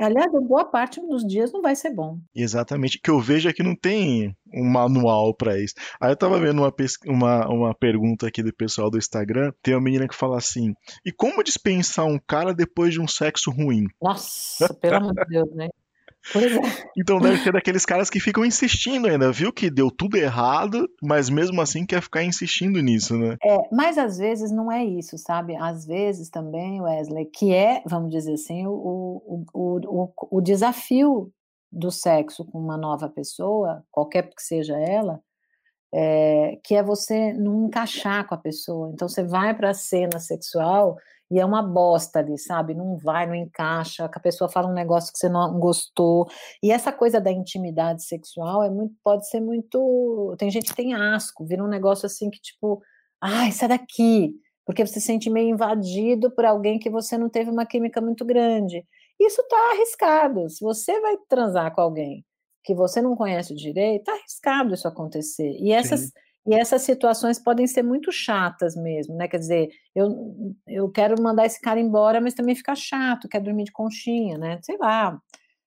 Aliás, 0.00 0.30
boa 0.46 0.64
parte 0.64 1.00
dos 1.00 1.26
dias 1.26 1.52
não 1.52 1.60
vai 1.60 1.76
ser 1.76 1.94
bom. 1.94 2.18
Exatamente. 2.34 2.96
O 2.96 3.00
que 3.02 3.10
eu 3.10 3.20
vejo 3.20 3.48
é 3.48 3.52
que 3.52 3.62
não 3.62 3.76
tem 3.76 4.34
um 4.52 4.64
manual 4.64 5.34
para 5.34 5.58
isso. 5.58 5.74
Aí 6.00 6.10
eu 6.10 6.16
tava 6.16 6.40
vendo 6.40 6.62
uma, 6.62 6.72
uma, 7.06 7.48
uma 7.48 7.74
pergunta 7.74 8.26
aqui 8.26 8.42
do 8.42 8.54
pessoal 8.54 8.90
do 8.90 8.98
Instagram. 8.98 9.52
Tem 9.62 9.74
uma 9.74 9.80
menina 9.82 10.08
que 10.08 10.14
fala 10.14 10.38
assim: 10.38 10.72
e 11.04 11.12
como 11.12 11.42
dispensar 11.42 12.06
um 12.06 12.18
cara 12.18 12.54
depois 12.54 12.92
de 12.92 13.00
um 13.00 13.06
sexo 13.06 13.50
ruim? 13.50 13.84
Nossa, 14.00 14.72
pelo 14.74 14.96
amor 14.96 15.14
de 15.14 15.24
Deus, 15.26 15.54
né? 15.54 15.68
Pois 16.32 16.52
é. 16.54 16.60
Então 16.96 17.18
deve 17.18 17.38
ser 17.38 17.52
daqueles 17.52 17.84
caras 17.84 18.10
que 18.10 18.20
ficam 18.20 18.44
insistindo 18.44 19.08
ainda, 19.08 19.32
viu 19.32 19.52
que 19.52 19.70
deu 19.70 19.90
tudo 19.90 20.16
errado, 20.16 20.88
mas 21.02 21.30
mesmo 21.30 21.60
assim 21.60 21.86
quer 21.86 22.02
ficar 22.02 22.22
insistindo 22.22 22.80
nisso, 22.80 23.16
né? 23.16 23.36
É, 23.42 23.58
mas 23.72 23.96
às 23.98 24.18
vezes 24.18 24.50
não 24.50 24.70
é 24.70 24.84
isso, 24.84 25.16
sabe? 25.18 25.56
Às 25.56 25.86
vezes 25.86 26.28
também, 26.28 26.80
Wesley, 26.80 27.26
que 27.26 27.52
é, 27.52 27.82
vamos 27.86 28.10
dizer 28.10 28.34
assim, 28.34 28.66
o, 28.66 28.72
o, 28.72 29.44
o, 29.52 30.04
o, 30.04 30.38
o 30.38 30.40
desafio 30.40 31.32
do 31.72 31.90
sexo 31.90 32.44
com 32.44 32.58
uma 32.58 32.76
nova 32.76 33.08
pessoa, 33.08 33.84
qualquer 33.90 34.28
que 34.28 34.42
seja 34.42 34.76
ela, 34.76 35.20
é, 35.92 36.58
que 36.64 36.74
é 36.74 36.82
você 36.82 37.32
não 37.32 37.66
encaixar 37.66 38.26
com 38.26 38.34
a 38.34 38.38
pessoa. 38.38 38.90
Então 38.92 39.08
você 39.08 39.22
vai 39.22 39.54
para 39.54 39.70
a 39.70 39.74
cena 39.74 40.18
sexual 40.18 40.96
e 41.30 41.38
é 41.38 41.44
uma 41.44 41.62
bosta 41.62 42.18
ali, 42.18 42.36
sabe? 42.36 42.74
Não 42.74 42.96
vai, 42.96 43.26
não 43.26 43.34
encaixa, 43.34 44.08
que 44.08 44.18
a 44.18 44.20
pessoa 44.20 44.50
fala 44.50 44.68
um 44.68 44.74
negócio 44.74 45.12
que 45.12 45.18
você 45.18 45.28
não 45.28 45.58
gostou. 45.60 46.28
E 46.62 46.72
essa 46.72 46.92
coisa 46.92 47.20
da 47.20 47.30
intimidade 47.30 48.02
sexual 48.04 48.64
é 48.64 48.70
muito, 48.70 48.94
pode 49.04 49.28
ser 49.28 49.40
muito. 49.40 50.34
Tem 50.38 50.50
gente 50.50 50.70
que 50.70 50.76
tem 50.76 50.94
asco, 50.94 51.46
vira 51.46 51.62
um 51.62 51.68
negócio 51.68 52.06
assim 52.06 52.30
que, 52.30 52.40
tipo, 52.40 52.82
ai, 53.20 53.52
sai 53.52 53.68
daqui, 53.68 54.34
porque 54.66 54.84
você 54.84 54.94
se 54.94 55.06
sente 55.06 55.30
meio 55.30 55.50
invadido 55.50 56.30
por 56.32 56.44
alguém 56.44 56.78
que 56.78 56.90
você 56.90 57.16
não 57.16 57.28
teve 57.28 57.50
uma 57.50 57.64
química 57.64 58.00
muito 58.00 58.24
grande. 58.24 58.84
Isso 59.18 59.42
tá 59.48 59.70
arriscado. 59.74 60.48
Se 60.50 60.64
você 60.64 61.00
vai 61.00 61.16
transar 61.28 61.72
com 61.74 61.80
alguém 61.80 62.24
que 62.64 62.74
você 62.74 63.00
não 63.00 63.14
conhece 63.14 63.54
direito, 63.54 64.04
tá 64.04 64.12
arriscado 64.12 64.74
isso 64.74 64.88
acontecer. 64.88 65.52
E 65.60 65.72
essas. 65.72 66.00
Sim 66.00 66.10
e 66.46 66.54
essas 66.54 66.82
situações 66.82 67.38
podem 67.38 67.66
ser 67.66 67.82
muito 67.82 68.10
chatas 68.10 68.74
mesmo, 68.74 69.14
né? 69.14 69.28
Quer 69.28 69.38
dizer, 69.38 69.68
eu, 69.94 70.54
eu 70.66 70.90
quero 70.90 71.20
mandar 71.22 71.46
esse 71.46 71.60
cara 71.60 71.78
embora, 71.78 72.20
mas 72.20 72.34
também 72.34 72.54
fica 72.54 72.74
chato, 72.74 73.28
quer 73.28 73.40
dormir 73.40 73.64
de 73.64 73.72
conchinha, 73.72 74.38
né? 74.38 74.58
Sei 74.62 74.76
lá. 74.78 75.20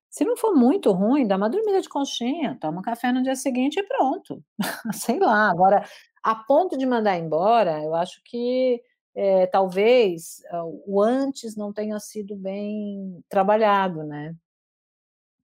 Se 0.09 0.25
não 0.25 0.37
for 0.37 0.55
muito 0.55 0.91
ruim, 0.91 1.27
dá 1.27 1.37
uma 1.37 1.49
dormida 1.49 1.81
de 1.81 1.89
conchinha, 1.89 2.57
toma 2.61 2.79
um 2.79 2.83
café 2.83 3.11
no 3.11 3.23
dia 3.23 3.35
seguinte 3.35 3.79
e 3.79 3.83
pronto. 3.83 4.43
Sei 4.93 5.19
lá. 5.19 5.49
Agora, 5.51 5.83
a 6.23 6.35
ponto 6.35 6.77
de 6.77 6.85
mandar 6.85 7.17
embora, 7.17 7.81
eu 7.83 7.95
acho 7.95 8.21
que 8.25 8.81
é, 9.15 9.47
talvez 9.47 10.41
o 10.85 11.01
antes 11.01 11.55
não 11.55 11.71
tenha 11.73 11.99
sido 11.99 12.35
bem 12.35 13.23
trabalhado, 13.29 14.03
né? 14.03 14.35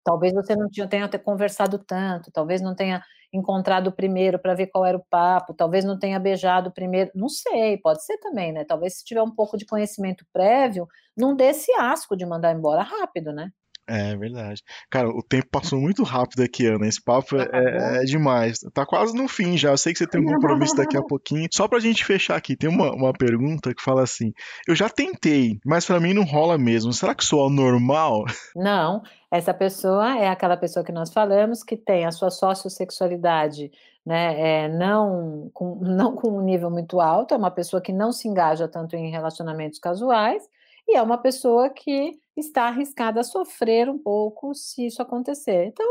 Talvez 0.05 0.33
você 0.33 0.55
não 0.55 0.69
tenha 0.89 1.09
conversado 1.19 1.79
tanto, 1.79 2.31
talvez 2.31 2.61
não 2.61 2.75
tenha 2.75 3.03
encontrado 3.33 3.91
primeiro 3.91 4.39
para 4.39 4.53
ver 4.55 4.67
qual 4.67 4.85
era 4.85 4.97
o 4.97 5.05
papo, 5.09 5.53
talvez 5.53 5.83
não 5.85 5.99
tenha 5.99 6.19
beijado 6.19 6.71
primeiro, 6.71 7.11
não 7.15 7.29
sei, 7.29 7.77
pode 7.79 8.05
ser 8.05 8.17
também, 8.19 8.53
né? 8.53 8.63
Talvez 8.65 8.99
se 8.99 9.05
tiver 9.05 9.23
um 9.23 9.31
pouco 9.35 9.57
de 9.57 9.65
conhecimento 9.65 10.25
prévio, 10.33 10.87
não 11.17 11.35
dê 11.35 11.45
esse 11.47 11.73
asco 11.73 12.15
de 12.17 12.25
mandar 12.25 12.53
embora 12.55 12.83
rápido, 12.83 13.33
né? 13.33 13.51
É 13.87 14.15
verdade. 14.15 14.63
Cara, 14.89 15.09
o 15.09 15.21
tempo 15.21 15.47
passou 15.51 15.79
muito 15.79 16.03
rápido 16.03 16.41
aqui, 16.41 16.65
Ana. 16.65 16.87
Esse 16.87 17.01
papo 17.01 17.37
é, 17.37 17.49
é, 17.53 17.97
é, 17.97 18.03
demais. 18.03 18.59
Tá 18.73 18.85
quase 18.85 19.15
no 19.15 19.27
fim 19.27 19.57
já. 19.57 19.69
Eu 19.69 19.77
sei 19.77 19.93
que 19.93 19.99
você 19.99 20.07
tem 20.07 20.19
um 20.19 20.25
compromisso 20.25 20.75
daqui 20.75 20.97
a 20.97 21.03
pouquinho. 21.03 21.47
Só 21.51 21.67
pra 21.67 21.79
gente 21.79 22.03
fechar 22.03 22.35
aqui, 22.35 22.55
tem 22.55 22.69
uma, 22.69 22.91
uma 22.91 23.13
pergunta 23.13 23.73
que 23.73 23.83
fala 23.83 24.01
assim: 24.01 24.33
Eu 24.67 24.75
já 24.75 24.89
tentei, 24.89 25.59
mas 25.65 25.85
para 25.85 25.99
mim 25.99 26.13
não 26.13 26.23
rola 26.23 26.57
mesmo. 26.57 26.91
Será 26.93 27.13
que 27.13 27.23
sou 27.23 27.49
normal? 27.49 28.25
Não. 28.55 29.03
Essa 29.31 29.53
pessoa 29.53 30.17
é 30.17 30.29
aquela 30.29 30.55
pessoa 30.55 30.83
que 30.85 30.93
nós 30.93 31.11
falamos 31.11 31.61
que 31.61 31.75
tem 31.75 32.05
a 32.05 32.11
sua 32.11 32.29
sociossexualidade 32.29 33.69
né, 34.05 34.65
é, 34.65 34.69
não, 34.69 35.49
com, 35.53 35.75
não 35.81 36.15
com 36.15 36.37
um 36.37 36.41
nível 36.41 36.69
muito 36.69 37.01
alto, 37.01 37.33
é 37.33 37.37
uma 37.37 37.51
pessoa 37.51 37.81
que 37.81 37.91
não 37.91 38.11
se 38.11 38.27
engaja 38.27 38.67
tanto 38.67 38.95
em 38.95 39.09
relacionamentos 39.09 39.79
casuais, 39.79 40.47
e 40.87 40.95
é 40.95 41.01
uma 41.01 41.17
pessoa 41.17 41.69
que 41.69 42.19
está 42.37 42.67
arriscada 42.67 43.21
a 43.21 43.23
sofrer 43.23 43.89
um 43.89 43.97
pouco 43.97 44.53
se 44.53 44.85
isso 44.85 45.01
acontecer. 45.01 45.65
Então, 45.65 45.85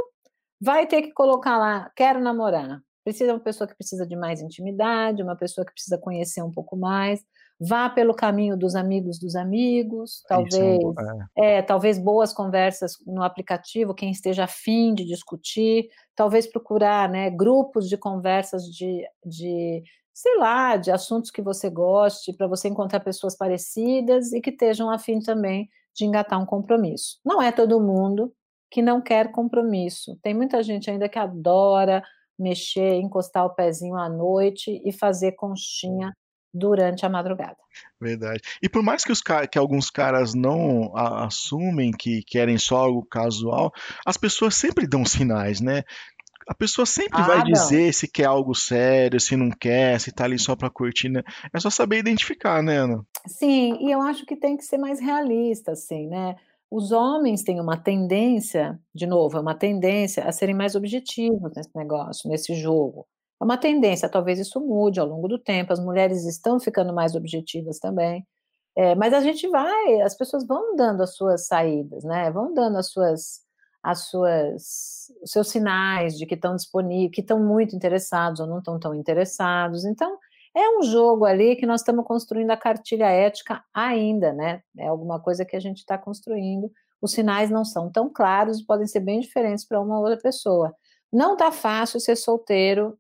vai 0.61 0.87
ter 0.87 1.03
que 1.03 1.13
colocar 1.13 1.59
lá, 1.59 1.91
quero 1.97 2.21
namorar. 2.21 2.81
Precisa 3.03 3.35
uma 3.35 3.41
pessoa 3.41 3.69
que 3.69 3.75
precisa 3.75 4.07
de 4.07 4.17
mais 4.17 4.41
intimidade, 4.41 5.23
uma 5.23 5.37
pessoa 5.37 5.65
que 5.65 5.73
precisa 5.73 5.99
conhecer 5.99 6.43
um 6.43 6.51
pouco 6.51 6.77
mais. 6.77 7.23
Vá 7.61 7.89
pelo 7.89 8.15
caminho 8.15 8.57
dos 8.57 8.75
amigos 8.75 9.19
dos 9.19 9.37
amigos, 9.37 10.23
talvez, 10.27 10.81
é, 11.37 11.57
é, 11.59 11.63
talvez 11.63 11.99
boas 11.99 12.33
conversas 12.33 12.97
no 13.07 13.23
aplicativo, 13.23 13.95
quem 13.95 14.11
esteja 14.11 14.45
afim 14.45 14.93
de 14.93 15.05
discutir, 15.05 15.89
talvez 16.17 16.47
procurar 16.47 17.09
né, 17.09 17.31
grupos 17.31 17.89
de 17.89 17.97
conversas 17.97 18.65
de, 18.65 19.07
de 19.25 19.83
sei 20.15 20.37
lá, 20.39 20.77
de 20.77 20.93
assuntos 20.93 21.31
que 21.31 21.43
você 21.43 21.69
goste, 21.69 22.33
para 22.33 22.47
você 22.47 22.69
encontrar 22.69 23.01
pessoas 23.01 23.37
parecidas 23.37 24.33
e 24.33 24.41
que 24.41 24.51
estejam 24.51 24.89
afim 24.89 25.19
também 25.19 25.69
de 25.93 26.05
engatar 26.05 26.41
um 26.41 26.47
compromisso. 26.47 27.19
Não 27.25 27.43
é 27.43 27.51
todo 27.51 27.81
mundo 27.81 28.33
que 28.71 28.81
não 28.81 29.01
quer 29.03 29.33
compromisso. 29.33 30.17
Tem 30.23 30.33
muita 30.33 30.63
gente 30.63 30.89
ainda 30.89 31.09
que 31.09 31.19
adora 31.19 32.03
mexer, 32.39 32.95
encostar 32.95 33.45
o 33.45 33.55
pezinho 33.55 33.97
à 33.97 34.09
noite 34.09 34.81
e 34.85 34.93
fazer 34.93 35.33
conchinha 35.33 36.13
durante 36.55 37.05
a 37.05 37.09
madrugada. 37.09 37.57
Verdade. 38.01 38.41
E 38.63 38.69
por 38.69 38.83
mais 38.83 39.05
que, 39.05 39.11
os, 39.11 39.21
que 39.51 39.59
alguns 39.59 39.91
caras 39.91 40.35
não 40.35 40.97
assumem 40.97 41.91
que 41.91 42.23
querem 42.23 42.57
só 42.57 42.77
algo 42.77 43.05
casual, 43.05 43.73
as 44.07 44.17
pessoas 44.17 44.55
sempre 44.55 44.87
dão 44.87 45.05
sinais, 45.05 45.61
né? 45.61 45.83
A 46.47 46.55
pessoa 46.55 46.85
sempre 46.85 47.21
ah, 47.21 47.27
vai 47.27 47.39
não. 47.39 47.45
dizer 47.45 47.93
se 47.93 48.07
quer 48.07 48.27
algo 48.27 48.55
sério, 48.55 49.19
se 49.21 49.37
não 49.37 49.51
quer, 49.51 49.99
se 50.01 50.13
tá 50.13 50.25
ali 50.25 50.39
só 50.39 50.55
pra 50.55 50.71
curtir, 50.71 51.09
né? 51.09 51.23
É 51.53 51.61
só 51.61 51.71
saber 51.71 51.99
identificar, 51.99 52.63
né, 52.63 52.79
Ana? 52.79 53.05
Sim, 53.27 53.79
e 53.81 53.91
eu 53.91 54.01
acho 54.01 54.27
que 54.27 54.37
tem 54.37 54.57
que 54.57 54.65
ser 54.65 54.79
mais 54.79 55.01
realista, 55.01 55.73
assim, 55.73 56.07
né? 56.09 56.37
Os 56.71 56.91
homens 56.93 57.43
têm 57.43 57.61
uma 57.61 57.77
tendência, 57.77 58.79
de 58.95 59.07
novo, 59.07 59.37
é 59.37 59.41
uma 59.41 59.55
tendência 59.55 60.25
a 60.25 60.33
serem 60.33 60.55
mais 60.55 60.75
objetivos 60.75 61.53
nesse 61.55 61.71
negócio, 61.75 62.29
nesse 62.29 62.55
jogo. 62.55 63.07
É 63.41 63.45
uma 63.45 63.57
tendência, 63.57 64.09
talvez 64.09 64.39
isso 64.39 64.61
mude 64.61 64.99
ao 64.99 65.07
longo 65.07 65.29
do 65.29 65.39
tempo, 65.39 65.73
as 65.73 65.81
mulheres 65.81 66.25
estão 66.25 66.59
ficando 66.59 66.93
mais 66.93 67.15
objetivas 67.15 67.79
também. 67.79 68.27
É, 68.77 68.95
mas 68.97 69.15
a 69.15 69.21
gente 69.21 69.49
vai, 69.49 70.01
as 70.03 70.17
pessoas 70.17 70.45
vão 70.47 70.75
dando 70.75 71.03
as 71.03 71.15
suas 71.15 71.47
saídas, 71.47 72.03
né? 72.03 72.31
Vão 72.31 72.53
dando 72.53 72.77
as 72.77 72.91
suas 72.91 73.44
as 73.85 74.07
suas, 74.09 75.13
os 75.23 75.31
seus 75.31 75.49
sinais 75.49 76.17
de 76.17 76.25
que 76.25 76.35
estão 76.35 76.57
disponíveis, 76.57 77.11
que 77.13 77.21
estão 77.21 77.39
muito 77.39 77.77
interessados 77.77 78.41
ou 78.41 78.47
não 78.47 78.59
estão 78.61 78.81
tão 78.81 78.95
interessados. 78.95 79.85
Então, 79.85 80.19
é 80.57 80.79
um 80.79 80.83
jogo 80.83 81.27
ali 81.27 81.55
que 81.55 81.67
nós 81.67 81.83
estamos 81.83 82.07
construindo 82.07 82.51
a 82.51 82.57
cartilha 82.57 83.11
ética 83.11 83.63
ainda, 83.75 84.33
né? 84.33 84.63
É 84.79 84.89
alguma 84.89 85.21
coisa 85.21 85.45
que 85.45 85.55
a 85.55 85.61
gente 85.61 85.79
está 85.79 85.99
construindo. 85.99 86.73
Os 86.99 87.13
sinais 87.13 87.51
não 87.51 87.63
são 87.63 87.93
tão 87.93 88.09
claros 88.09 88.61
e 88.61 88.65
podem 88.65 88.87
ser 88.87 89.01
bem 89.01 89.21
diferentes 89.21 89.67
para 89.67 89.79
uma 89.79 90.01
outra 90.01 90.17
pessoa. 90.17 90.75
Não 91.13 91.35
está 91.35 91.53
fácil 91.53 92.01
ser 92.01 92.17
solteiro 92.17 92.99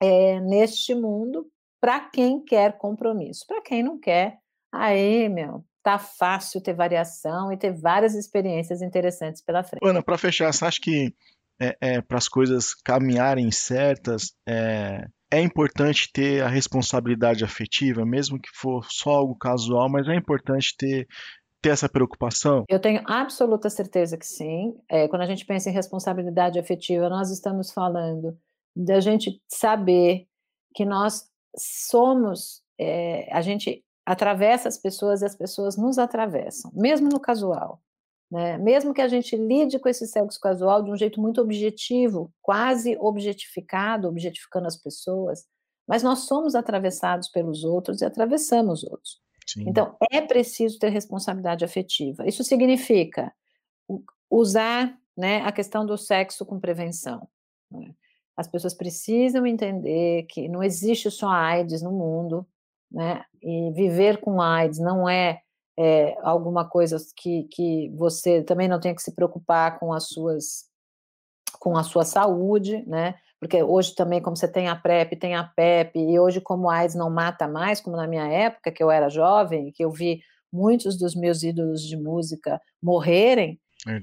é, 0.00 0.38
neste 0.40 0.94
mundo 0.94 1.50
para 1.80 1.98
quem 1.98 2.40
quer 2.40 2.78
compromisso. 2.78 3.44
Para 3.48 3.60
quem 3.62 3.82
não 3.82 3.98
quer, 3.98 4.38
aí, 4.70 5.28
meu, 5.28 5.64
tá 5.84 5.98
fácil 5.98 6.62
ter 6.62 6.72
variação 6.72 7.52
e 7.52 7.58
ter 7.58 7.70
várias 7.70 8.14
experiências 8.14 8.80
interessantes 8.80 9.42
pela 9.42 9.62
frente. 9.62 9.86
Ana, 9.86 10.02
para 10.02 10.16
fechar, 10.16 10.50
você 10.50 10.64
acha 10.64 10.80
que 10.80 11.14
é, 11.60 11.76
é, 11.80 12.00
para 12.00 12.16
as 12.16 12.26
coisas 12.26 12.74
caminharem 12.74 13.50
certas, 13.50 14.34
é, 14.48 15.06
é 15.30 15.40
importante 15.40 16.10
ter 16.10 16.42
a 16.42 16.48
responsabilidade 16.48 17.44
afetiva, 17.44 18.04
mesmo 18.04 18.40
que 18.40 18.48
for 18.54 18.86
só 18.88 19.10
algo 19.10 19.36
casual, 19.36 19.88
mas 19.90 20.08
é 20.08 20.14
importante 20.16 20.74
ter 20.76 21.06
ter 21.60 21.70
essa 21.70 21.88
preocupação? 21.88 22.64
Eu 22.68 22.78
tenho 22.78 23.02
absoluta 23.06 23.70
certeza 23.70 24.18
que 24.18 24.26
sim. 24.26 24.74
É, 24.86 25.08
quando 25.08 25.22
a 25.22 25.26
gente 25.26 25.46
pensa 25.46 25.70
em 25.70 25.72
responsabilidade 25.72 26.58
afetiva, 26.58 27.08
nós 27.08 27.30
estamos 27.30 27.72
falando 27.72 28.36
da 28.76 29.00
gente 29.00 29.40
saber 29.48 30.26
que 30.74 30.84
nós 30.84 31.26
somos, 31.56 32.62
é, 32.78 33.32
a 33.32 33.40
gente 33.40 33.82
atravessa 34.04 34.68
as 34.68 34.78
pessoas 34.78 35.22
e 35.22 35.24
as 35.24 35.34
pessoas 35.34 35.76
nos 35.76 35.98
atravessam, 35.98 36.70
mesmo 36.74 37.08
no 37.08 37.20
casual. 37.20 37.80
Né? 38.30 38.58
Mesmo 38.58 38.92
que 38.92 39.00
a 39.00 39.08
gente 39.08 39.36
lide 39.36 39.78
com 39.78 39.88
esse 39.88 40.06
sexo 40.06 40.38
casual 40.40 40.82
de 40.82 40.90
um 40.90 40.96
jeito 40.96 41.20
muito 41.20 41.40
objetivo, 41.40 42.32
quase 42.42 42.96
objetificado, 42.98 44.08
objetificando 44.08 44.66
as 44.66 44.76
pessoas, 44.76 45.44
mas 45.86 46.02
nós 46.02 46.20
somos 46.20 46.54
atravessados 46.54 47.28
pelos 47.28 47.64
outros 47.64 48.00
e 48.00 48.04
atravessamos 48.04 48.82
outros. 48.84 49.20
Sim. 49.46 49.64
Então, 49.68 49.96
é 50.10 50.20
preciso 50.20 50.78
ter 50.78 50.88
responsabilidade 50.88 51.64
afetiva. 51.64 52.26
Isso 52.26 52.42
significa 52.42 53.32
usar 54.30 54.98
né, 55.16 55.42
a 55.42 55.52
questão 55.52 55.84
do 55.84 55.96
sexo 55.96 56.44
com 56.44 56.58
prevenção. 56.58 57.28
Né? 57.70 57.94
As 58.36 58.48
pessoas 58.48 58.74
precisam 58.74 59.46
entender 59.46 60.24
que 60.24 60.48
não 60.48 60.62
existe 60.62 61.10
só 61.10 61.28
AIDS 61.28 61.82
no 61.82 61.92
mundo, 61.92 62.46
né? 62.94 63.24
E 63.42 63.72
viver 63.72 64.20
com 64.20 64.40
AIDS 64.40 64.78
não 64.78 65.08
é, 65.08 65.40
é 65.78 66.16
alguma 66.22 66.66
coisa 66.66 66.96
que, 67.16 67.48
que 67.50 67.90
você 67.96 68.42
também 68.42 68.68
não 68.68 68.78
tem 68.78 68.94
que 68.94 69.02
se 69.02 69.14
preocupar 69.14 69.78
com 69.78 69.92
as 69.92 70.08
suas 70.08 70.72
com 71.58 71.76
a 71.76 71.82
sua 71.82 72.04
saúde, 72.04 72.84
né? 72.86 73.14
Porque 73.40 73.62
hoje 73.62 73.94
também, 73.94 74.20
como 74.20 74.36
você 74.36 74.46
tem 74.46 74.68
a 74.68 74.76
PrEP, 74.76 75.16
tem 75.16 75.34
a 75.34 75.44
PEP, 75.44 75.98
e 75.98 76.18
hoje, 76.18 76.40
como 76.40 76.68
a 76.68 76.76
AIDS 76.76 76.94
não 76.94 77.10
mata 77.10 77.48
mais, 77.48 77.80
como 77.80 77.96
na 77.96 78.06
minha 78.06 78.26
época, 78.26 78.70
que 78.70 78.82
eu 78.82 78.90
era 78.90 79.08
jovem, 79.08 79.72
que 79.72 79.84
eu 79.84 79.90
vi 79.90 80.20
muitos 80.52 80.98
dos 80.98 81.14
meus 81.14 81.42
ídolos 81.42 81.82
de 81.82 81.96
música 81.96 82.60
morrerem 82.82 83.58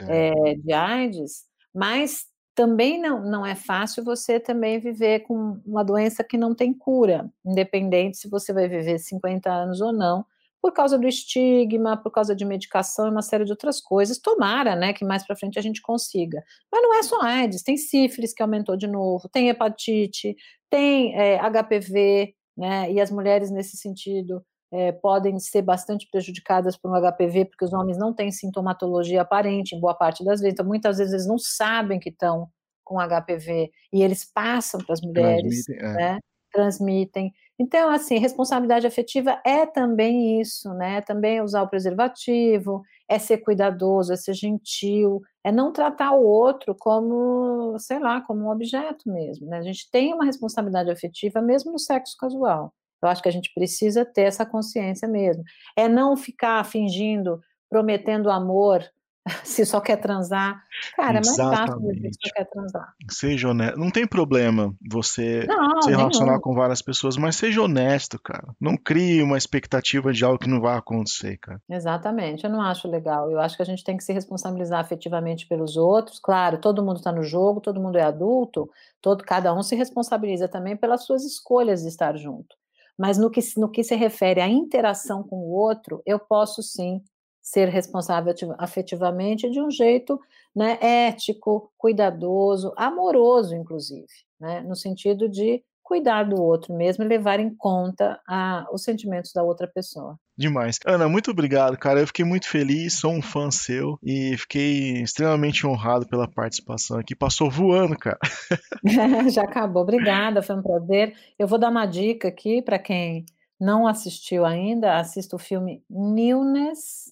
é, 0.10 0.56
de 0.56 0.74
AIDS, 0.74 1.44
mas 1.74 2.26
também 2.62 3.02
não, 3.02 3.24
não 3.24 3.44
é 3.44 3.56
fácil 3.56 4.04
você 4.04 4.40
também 4.40 4.80
viver 4.80 5.22
com 5.22 5.60
uma 5.66 5.84
doença 5.84 6.24
que 6.24 6.38
não 6.38 6.54
tem 6.54 6.72
cura, 6.72 7.28
independente 7.44 8.18
se 8.18 8.30
você 8.30 8.54
vai 8.54 8.68
viver 8.68 9.00
50 9.00 9.52
anos 9.52 9.82
ou 9.82 9.92
não, 9.92 10.24
por 10.62 10.72
causa 10.72 10.96
do 10.96 11.08
estigma, 11.08 11.98
por 11.98 12.12
causa 12.12 12.36
de 12.36 12.46
medicação 12.46 13.08
e 13.08 13.10
uma 13.10 13.24
série 13.24 13.46
de 13.46 13.52
outras 13.52 13.82
coisas. 13.82 14.20
Tomara, 14.20 14.76
né, 14.76 14.94
que 14.94 15.04
mais 15.04 15.26
para 15.26 15.36
frente 15.36 15.58
a 15.58 15.62
gente 15.62 15.82
consiga. 15.82 16.44
Mas 16.72 16.84
não 16.84 16.94
é 16.94 17.02
só 17.02 17.20
AIDS, 17.24 17.64
tem 17.64 17.78
sífilis 17.78 18.32
que 18.32 18.44
aumentou 18.44 18.78
de 18.78 18.86
novo, 18.86 19.28
tem 19.28 19.50
hepatite, 19.50 20.36
tem 20.70 21.16
é, 21.20 21.40
HPV, 21.40 22.36
né, 22.56 22.92
e 22.92 23.02
as 23.02 23.10
mulheres 23.10 23.50
nesse 23.50 23.76
sentido 23.76 24.46
é, 24.72 24.92
podem 24.92 25.38
ser 25.40 25.62
bastante 25.62 26.08
prejudicadas 26.10 26.78
por 26.78 26.90
um 26.90 27.12
HPV, 27.12 27.46
porque 27.46 27.66
os 27.66 27.74
homens 27.74 27.98
não 27.98 28.14
têm 28.14 28.32
sintomatologia 28.32 29.22
aparente 29.22 29.76
em 29.76 29.80
boa 29.80 29.94
parte 29.94 30.24
das 30.24 30.40
vezes, 30.40 30.54
então 30.54 30.66
muitas 30.66 30.98
vezes 30.98 31.14
eles 31.14 31.28
não 31.28 31.38
sabem 31.38 32.00
que 32.00 32.10
estão 32.10 32.48
com 32.84 32.98
HPV 33.00 33.72
e 33.94 34.02
eles 34.02 34.24
passam 34.26 34.80
para 34.82 34.94
as 34.94 35.02
mulheres, 35.02 35.66
transmitem, 35.66 35.90
é. 35.90 35.94
né? 35.94 36.20
transmitem. 36.52 37.34
Então, 37.60 37.90
assim, 37.90 38.18
responsabilidade 38.18 38.88
afetiva 38.88 39.40
é 39.46 39.66
também 39.66 40.42
isso, 40.42 40.74
né? 40.74 41.00
Também 41.02 41.38
é 41.38 41.44
usar 41.44 41.62
o 41.62 41.70
preservativo, 41.70 42.82
é 43.08 43.20
ser 43.20 43.38
cuidadoso, 43.38 44.12
é 44.12 44.18
ser 44.18 44.34
gentil, 44.34 45.22
é 45.44 45.52
não 45.52 45.72
tratar 45.72 46.14
o 46.14 46.26
outro 46.26 46.76
como, 46.78 47.78
sei 47.78 48.00
lá, 48.00 48.20
como 48.22 48.46
um 48.46 48.50
objeto 48.50 49.10
mesmo, 49.12 49.48
né? 49.48 49.60
A 49.60 49.62
gente 49.62 49.90
tem 49.92 50.14
uma 50.14 50.26
responsabilidade 50.26 50.90
afetiva 50.90 51.42
mesmo 51.42 51.72
no 51.72 51.80
sexo 51.80 52.18
casual. 52.18 52.74
Eu 53.02 53.10
acho 53.10 53.22
que 53.22 53.30
a 53.30 53.32
gente 53.32 53.52
precisa 53.54 54.06
ter 54.06 54.24
essa 54.24 54.46
consciência 54.46 55.08
mesmo. 55.08 55.44
É 55.76 55.88
não 55.88 56.16
ficar 56.16 56.64
fingindo, 56.66 57.40
prometendo 57.70 58.30
amor, 58.30 58.84
se 59.44 59.66
só 59.66 59.80
quer 59.80 59.98
transar. 59.98 60.64
Cara, 60.96 61.20
é 61.20 61.22
mais 61.26 61.36
fácil 61.36 61.80
dizer 61.80 62.10
que 62.10 62.28
só 62.28 62.34
quer 62.36 62.46
transar. 62.46 62.94
Seja 63.10 63.50
honesto. 63.50 63.80
Não 63.80 63.92
tem 63.92 64.08
problema 64.08 64.74
você 64.90 65.46
não, 65.48 65.82
se 65.82 65.92
relacionar 65.92 66.32
nenhum. 66.32 66.42
com 66.42 66.56
várias 66.56 66.82
pessoas, 66.82 67.18
mas 67.18 67.36
seja 67.36 67.62
honesto, 67.62 68.20
cara. 68.20 68.48
Não 68.60 68.76
crie 68.76 69.22
uma 69.22 69.38
expectativa 69.38 70.12
de 70.12 70.26
algo 70.26 70.40
que 70.40 70.50
não 70.50 70.60
vai 70.60 70.78
acontecer, 70.78 71.38
cara. 71.38 71.62
Exatamente. 71.70 72.44
Eu 72.44 72.50
não 72.50 72.62
acho 72.62 72.88
legal. 72.88 73.30
Eu 73.32 73.40
acho 73.40 73.56
que 73.56 73.62
a 73.62 73.66
gente 73.66 73.84
tem 73.84 73.96
que 73.96 74.04
se 74.04 74.14
responsabilizar 74.14 74.80
afetivamente 74.80 75.48
pelos 75.48 75.78
outros. 75.78 76.20
Claro, 76.20 76.58
todo 76.60 76.84
mundo 76.84 76.98
está 76.98 77.12
no 77.12 77.24
jogo, 77.24 77.62
todo 77.62 77.82
mundo 77.82 77.98
é 77.98 78.04
adulto, 78.04 78.70
todo, 79.02 79.24
cada 79.24 79.54
um 79.54 79.62
se 79.62 79.76
responsabiliza 79.76 80.48
também 80.48 80.76
pelas 80.76 81.06
suas 81.06 81.24
escolhas 81.24 81.82
de 81.82 81.90
estar 81.90 82.18
junto. 82.18 82.61
Mas 83.02 83.18
no 83.18 83.32
que, 83.32 83.40
no 83.58 83.68
que 83.68 83.84
se 83.84 83.96
refere 83.96 84.40
à 84.42 84.48
interação 84.48 85.24
com 85.24 85.38
o 85.38 85.54
outro, 85.54 86.04
eu 86.06 86.20
posso 86.20 86.62
sim 86.62 87.02
ser 87.42 87.68
responsável 87.68 88.32
afetivamente 88.60 89.50
de 89.50 89.60
um 89.60 89.72
jeito 89.72 90.20
né, 90.56 90.78
ético, 90.80 91.74
cuidadoso, 91.80 92.72
amoroso, 92.78 93.56
inclusive, 93.56 94.06
né, 94.40 94.62
no 94.62 94.76
sentido 94.76 95.28
de 95.28 95.64
cuidar 95.92 96.24
do 96.24 96.42
outro 96.42 96.74
mesmo 96.74 97.04
e 97.04 97.08
levar 97.08 97.42
em 97.42 97.54
conta 97.54 98.18
a, 98.26 98.66
os 98.72 98.82
sentimentos 98.82 99.34
da 99.34 99.44
outra 99.44 99.68
pessoa. 99.68 100.18
Demais. 100.38 100.80
Ana, 100.86 101.10
muito 101.10 101.32
obrigado, 101.32 101.78
cara. 101.78 102.00
Eu 102.00 102.08
fiquei 102.08 102.24
muito 102.24 102.48
feliz, 102.48 102.94
sou 102.94 103.12
um 103.12 103.22
fã 103.22 103.52
seu 103.52 104.00
e 104.02 104.38
fiquei 104.38 105.02
extremamente 105.02 105.68
honrado 105.68 106.08
pela 106.08 106.32
participação 106.32 106.98
aqui. 106.98 107.14
Passou 107.14 107.52
voando, 107.52 107.98
cara. 107.98 108.18
Já 109.36 109.44
acabou. 109.44 109.84
Obrigada, 109.84 110.42
foi 110.42 110.56
um 110.56 110.62
prazer. 110.62 111.14
Eu 111.38 111.46
vou 111.46 111.60
dar 111.60 111.70
uma 111.70 111.86
dica 111.86 112.30
aqui 112.30 112.62
para 112.62 112.80
quem 112.80 113.26
não 113.60 113.86
assistiu 113.86 114.46
ainda, 114.46 114.98
assista 114.98 115.36
o 115.36 115.40
filme 115.40 115.84
Newness, 115.90 117.12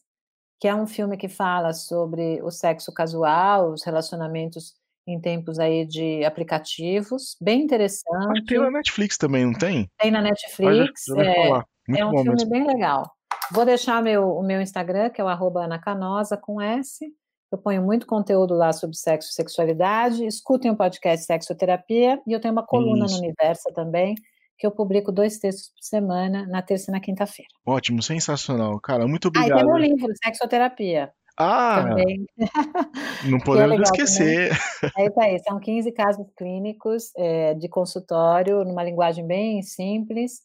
que 0.57 0.69
é 0.69 0.73
um 0.73 0.87
filme 0.87 1.17
que 1.17 1.27
fala 1.27 1.73
sobre 1.73 2.41
o 2.41 2.49
sexo 2.49 2.93
casual, 2.93 3.73
os 3.73 3.83
relacionamentos 3.83 4.73
em 5.09 5.19
tempos 5.19 5.59
aí 5.59 5.85
de 5.85 6.23
aplicativos, 6.23 7.35
bem 7.41 7.61
interessante. 7.61 8.45
tem 8.45 8.59
na 8.59 8.71
Netflix 8.71 9.17
também, 9.17 9.45
não 9.45 9.53
tem? 9.53 9.89
Tem 9.97 10.11
na 10.11 10.21
Netflix, 10.21 11.07
é, 11.17 11.49
é, 11.97 12.05
um 12.05 12.11
filme 12.11 12.29
mesmo. 12.31 12.49
bem 12.49 12.65
legal. 12.65 13.09
Vou 13.51 13.65
deixar 13.65 14.01
meu, 14.01 14.29
o 14.29 14.43
meu 14.43 14.61
Instagram, 14.61 15.09
que 15.09 15.19
é 15.19 15.23
o 15.23 15.27
arroba 15.27 15.63
anacanosa, 15.63 16.37
com 16.37 16.61
S, 16.61 17.05
eu 17.51 17.57
ponho 17.57 17.81
muito 17.81 18.05
conteúdo 18.05 18.53
lá 18.53 18.71
sobre 18.71 18.95
sexo 18.95 19.29
e 19.31 19.33
sexualidade, 19.33 20.25
escutem 20.25 20.69
o 20.69 20.75
podcast 20.75 21.25
Sexoterapia, 21.25 22.21
e 22.27 22.31
eu 22.31 22.39
tenho 22.39 22.51
uma 22.51 22.65
coluna 22.65 23.05
Isso. 23.05 23.15
no 23.15 23.23
Universo 23.23 23.73
também, 23.73 24.13
que 24.55 24.67
eu 24.67 24.71
publico 24.71 25.11
dois 25.11 25.39
textos 25.39 25.69
por 25.69 25.81
semana, 25.81 26.45
na 26.45 26.61
terça 26.61 26.91
e 26.91 26.93
na 26.93 26.99
quinta-feira. 26.99 27.49
Ótimo, 27.65 28.03
sensacional. 28.03 28.79
Cara, 28.79 29.07
muito 29.07 29.29
obrigado. 29.29 29.51
Ah, 29.51 29.61
e 29.61 29.63
tem 29.63 29.65
meu 29.65 29.77
livro, 29.77 30.13
Sexoterapia. 30.23 31.11
Ah, 31.39 31.85
também. 31.87 32.25
não 33.29 33.37
é 33.37 33.43
podemos 33.43 33.79
é 33.79 33.83
esquecer. 33.83 34.51
É 34.97 35.05
isso 35.05 35.19
aí, 35.21 35.39
são 35.39 35.59
15 35.59 35.91
casos 35.93 36.27
clínicos 36.37 37.11
é, 37.15 37.53
de 37.53 37.69
consultório, 37.69 38.65
numa 38.65 38.83
linguagem 38.83 39.25
bem 39.25 39.61
simples, 39.61 40.41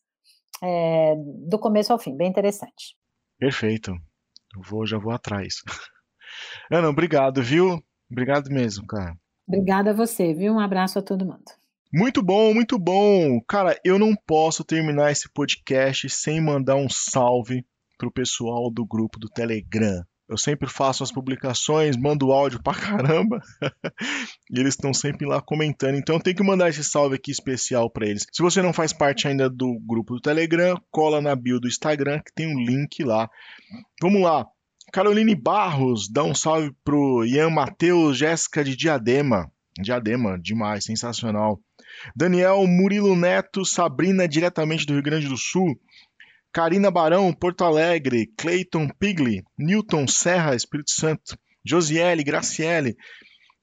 é, 0.62 1.14
do 1.48 1.59
começo 1.59 1.92
ao 1.92 1.98
fim, 1.98 2.16
bem 2.16 2.28
interessante. 2.28 2.96
Perfeito. 3.38 3.90
Eu 3.90 4.62
vou, 4.62 4.87
já 4.87 4.96
vou 4.96 5.12
atrás. 5.12 5.57
Ana, 6.70 6.88
obrigado, 6.88 7.42
viu? 7.42 7.83
Obrigado 8.09 8.48
mesmo, 8.48 8.87
cara. 8.87 9.16
Obrigada 9.48 9.90
a 9.90 9.94
você, 9.94 10.33
viu? 10.33 10.52
Um 10.52 10.61
abraço 10.61 10.98
a 10.98 11.02
todo 11.02 11.26
mundo. 11.26 11.44
Muito 11.92 12.22
bom, 12.22 12.54
muito 12.54 12.78
bom. 12.78 13.40
Cara, 13.48 13.78
eu 13.85 13.98
não 13.98 14.14
posso 14.14 14.64
terminar 14.64 15.11
esse 15.11 15.28
podcast 15.33 16.09
sem 16.09 16.40
mandar 16.40 16.76
um 16.76 16.88
salve 16.88 17.64
pro 17.98 18.12
pessoal 18.12 18.70
do 18.70 18.87
grupo 18.87 19.18
do 19.18 19.28
Telegram. 19.28 20.04
Eu 20.28 20.38
sempre 20.38 20.68
faço 20.68 21.02
as 21.02 21.12
publicações, 21.12 21.96
mando 21.96 22.32
áudio 22.32 22.62
pra 22.62 22.74
caramba. 22.74 23.40
e 24.50 24.58
eles 24.58 24.74
estão 24.74 24.94
sempre 24.94 25.26
lá 25.26 25.40
comentando. 25.40 25.96
Então 25.96 26.16
eu 26.16 26.20
tenho 26.20 26.37
que 26.37 26.42
mandar 26.42 26.70
esse 26.70 26.82
salve 26.82 27.16
aqui 27.16 27.30
especial 27.30 27.90
para 27.90 28.06
eles. 28.06 28.26
Se 28.32 28.42
você 28.42 28.62
não 28.62 28.72
faz 28.72 28.92
parte 28.92 29.28
ainda 29.28 29.50
do 29.50 29.78
grupo 29.87 30.14
do 30.14 30.20
Telegram, 30.20 30.80
cola 30.90 31.20
na 31.20 31.37
bio 31.37 31.60
do 31.60 31.68
Instagram 31.68 32.20
que 32.20 32.32
tem 32.34 32.46
um 32.46 32.58
link 32.58 33.04
lá. 33.04 33.28
Vamos 34.00 34.22
lá. 34.22 34.46
Caroline 34.92 35.34
Barros, 35.34 36.08
dá 36.08 36.22
um 36.22 36.34
salve 36.34 36.72
pro 36.84 37.24
Ian 37.26 37.50
Matheus, 37.50 38.16
Jéssica 38.16 38.64
de 38.64 38.76
Diadema. 38.76 39.50
Diadema, 39.78 40.38
demais, 40.38 40.84
sensacional. 40.84 41.60
Daniel 42.14 42.66
Murilo 42.66 43.16
Neto, 43.16 43.64
Sabrina, 43.64 44.28
diretamente 44.28 44.87
do 44.87 44.94
Rio 44.94 45.02
Grande 45.02 45.28
do 45.28 45.37
Sul. 45.37 45.78
Karina 46.54 46.88
Barão, 46.88 47.32
Porto 47.32 47.64
Alegre, 47.64 48.28
Cleiton 48.38 48.88
Pigli, 48.88 49.42
Newton 49.58 50.06
Serra, 50.06 50.54
Espírito 50.54 50.92
Santo, 50.92 51.36
Josiele, 51.66 52.22
Graciele. 52.22 52.96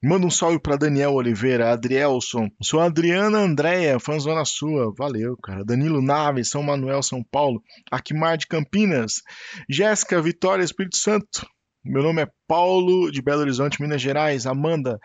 Manda 0.04 0.26
um 0.26 0.30
salve 0.30 0.58
para 0.60 0.76
Daniel 0.76 1.14
Oliveira, 1.14 1.72
Adrielson, 1.72 2.50
sou 2.62 2.80
Adriana 2.80 3.38
Andréia, 3.38 3.98
fãzona 3.98 4.44
sua, 4.44 4.92
valeu, 4.94 5.38
cara. 5.42 5.64
Danilo 5.64 6.02
Naves, 6.02 6.50
São 6.50 6.62
Manuel, 6.62 7.02
São 7.02 7.24
Paulo, 7.24 7.62
Aquimar 7.90 8.36
de 8.36 8.46
Campinas, 8.46 9.22
Jéssica, 9.70 10.20
Vitória, 10.20 10.62
Espírito 10.62 10.98
Santo. 10.98 11.46
Meu 11.82 12.02
nome 12.02 12.20
é 12.20 12.28
Paulo, 12.46 13.10
de 13.10 13.22
Belo 13.22 13.40
Horizonte, 13.40 13.80
Minas 13.80 14.02
Gerais, 14.02 14.44
Amanda, 14.44 14.98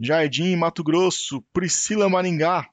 Jardim, 0.00 0.56
Mato 0.56 0.82
Grosso, 0.82 1.44
Priscila 1.52 2.08
Maringá, 2.08 2.66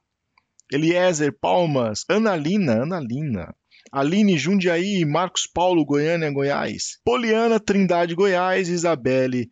Eliezer, 0.72 1.32
Palmas, 1.40 2.04
Analina, 2.08 2.82
Analina, 2.82 3.54
Aline 3.90 4.36
Jundiaí, 4.38 5.04
Marcos 5.04 5.46
Paulo, 5.46 5.84
Goiânia, 5.84 6.30
Goiás. 6.30 6.98
Poliana 7.04 7.58
Trindade, 7.58 8.14
Goiás. 8.14 8.68
Isabelle, 8.68 9.48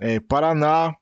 é, 0.00 0.20
Paraná. 0.20 0.94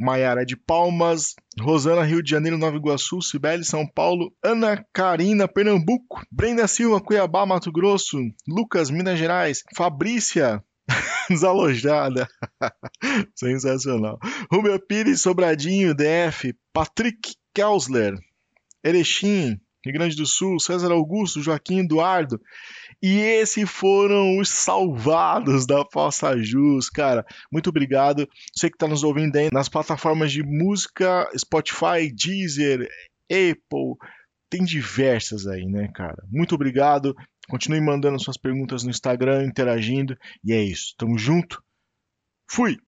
Maiara 0.00 0.46
de 0.46 0.56
Palmas, 0.56 1.34
Rosana 1.60 2.04
Rio 2.04 2.22
de 2.22 2.30
Janeiro, 2.30 2.56
Nova 2.56 2.76
Iguaçu, 2.76 3.20
Cibele 3.20 3.64
São 3.64 3.84
Paulo, 3.84 4.32
Ana 4.42 4.84
Karina 4.92 5.48
Pernambuco, 5.48 6.22
Brenda 6.30 6.68
Silva 6.68 7.00
Cuiabá, 7.00 7.44
Mato 7.44 7.72
Grosso, 7.72 8.16
Lucas 8.46 8.90
Minas 8.90 9.18
Gerais, 9.18 9.64
Fabrícia 9.74 10.62
desalojada, 11.28 12.28
sensacional, 13.34 14.20
Rubia 14.50 14.78
Pires 14.78 15.20
Sobradinho 15.20 15.92
DF, 15.94 16.54
Patrick 16.72 17.34
Kelsler, 17.52 18.14
Erechim, 18.84 19.58
Rio 19.84 19.94
Grande 19.94 20.16
do 20.16 20.26
Sul, 20.26 20.58
César 20.58 20.92
Augusto, 20.92 21.42
Joaquim 21.42 21.80
Eduardo. 21.80 22.40
E 23.02 23.18
esses 23.18 23.68
foram 23.70 24.38
os 24.38 24.48
salvados 24.48 25.66
da 25.66 25.84
Fossa 25.92 26.36
Jus, 26.42 26.88
cara. 26.90 27.24
Muito 27.52 27.70
obrigado. 27.70 28.28
Você 28.54 28.68
que 28.68 28.76
está 28.76 28.88
nos 28.88 29.04
ouvindo 29.04 29.36
aí 29.36 29.48
nas 29.52 29.68
plataformas 29.68 30.32
de 30.32 30.42
música, 30.42 31.28
Spotify, 31.36 32.12
Deezer, 32.12 32.88
Apple, 33.30 33.94
tem 34.50 34.64
diversas 34.64 35.46
aí, 35.46 35.66
né, 35.66 35.88
cara? 35.94 36.22
Muito 36.30 36.54
obrigado. 36.54 37.14
Continue 37.48 37.80
mandando 37.80 38.20
suas 38.20 38.36
perguntas 38.36 38.82
no 38.82 38.90
Instagram, 38.90 39.44
interagindo. 39.44 40.16
E 40.44 40.52
é 40.52 40.62
isso. 40.62 40.94
Tamo 40.98 41.16
junto. 41.18 41.62
Fui! 42.50 42.78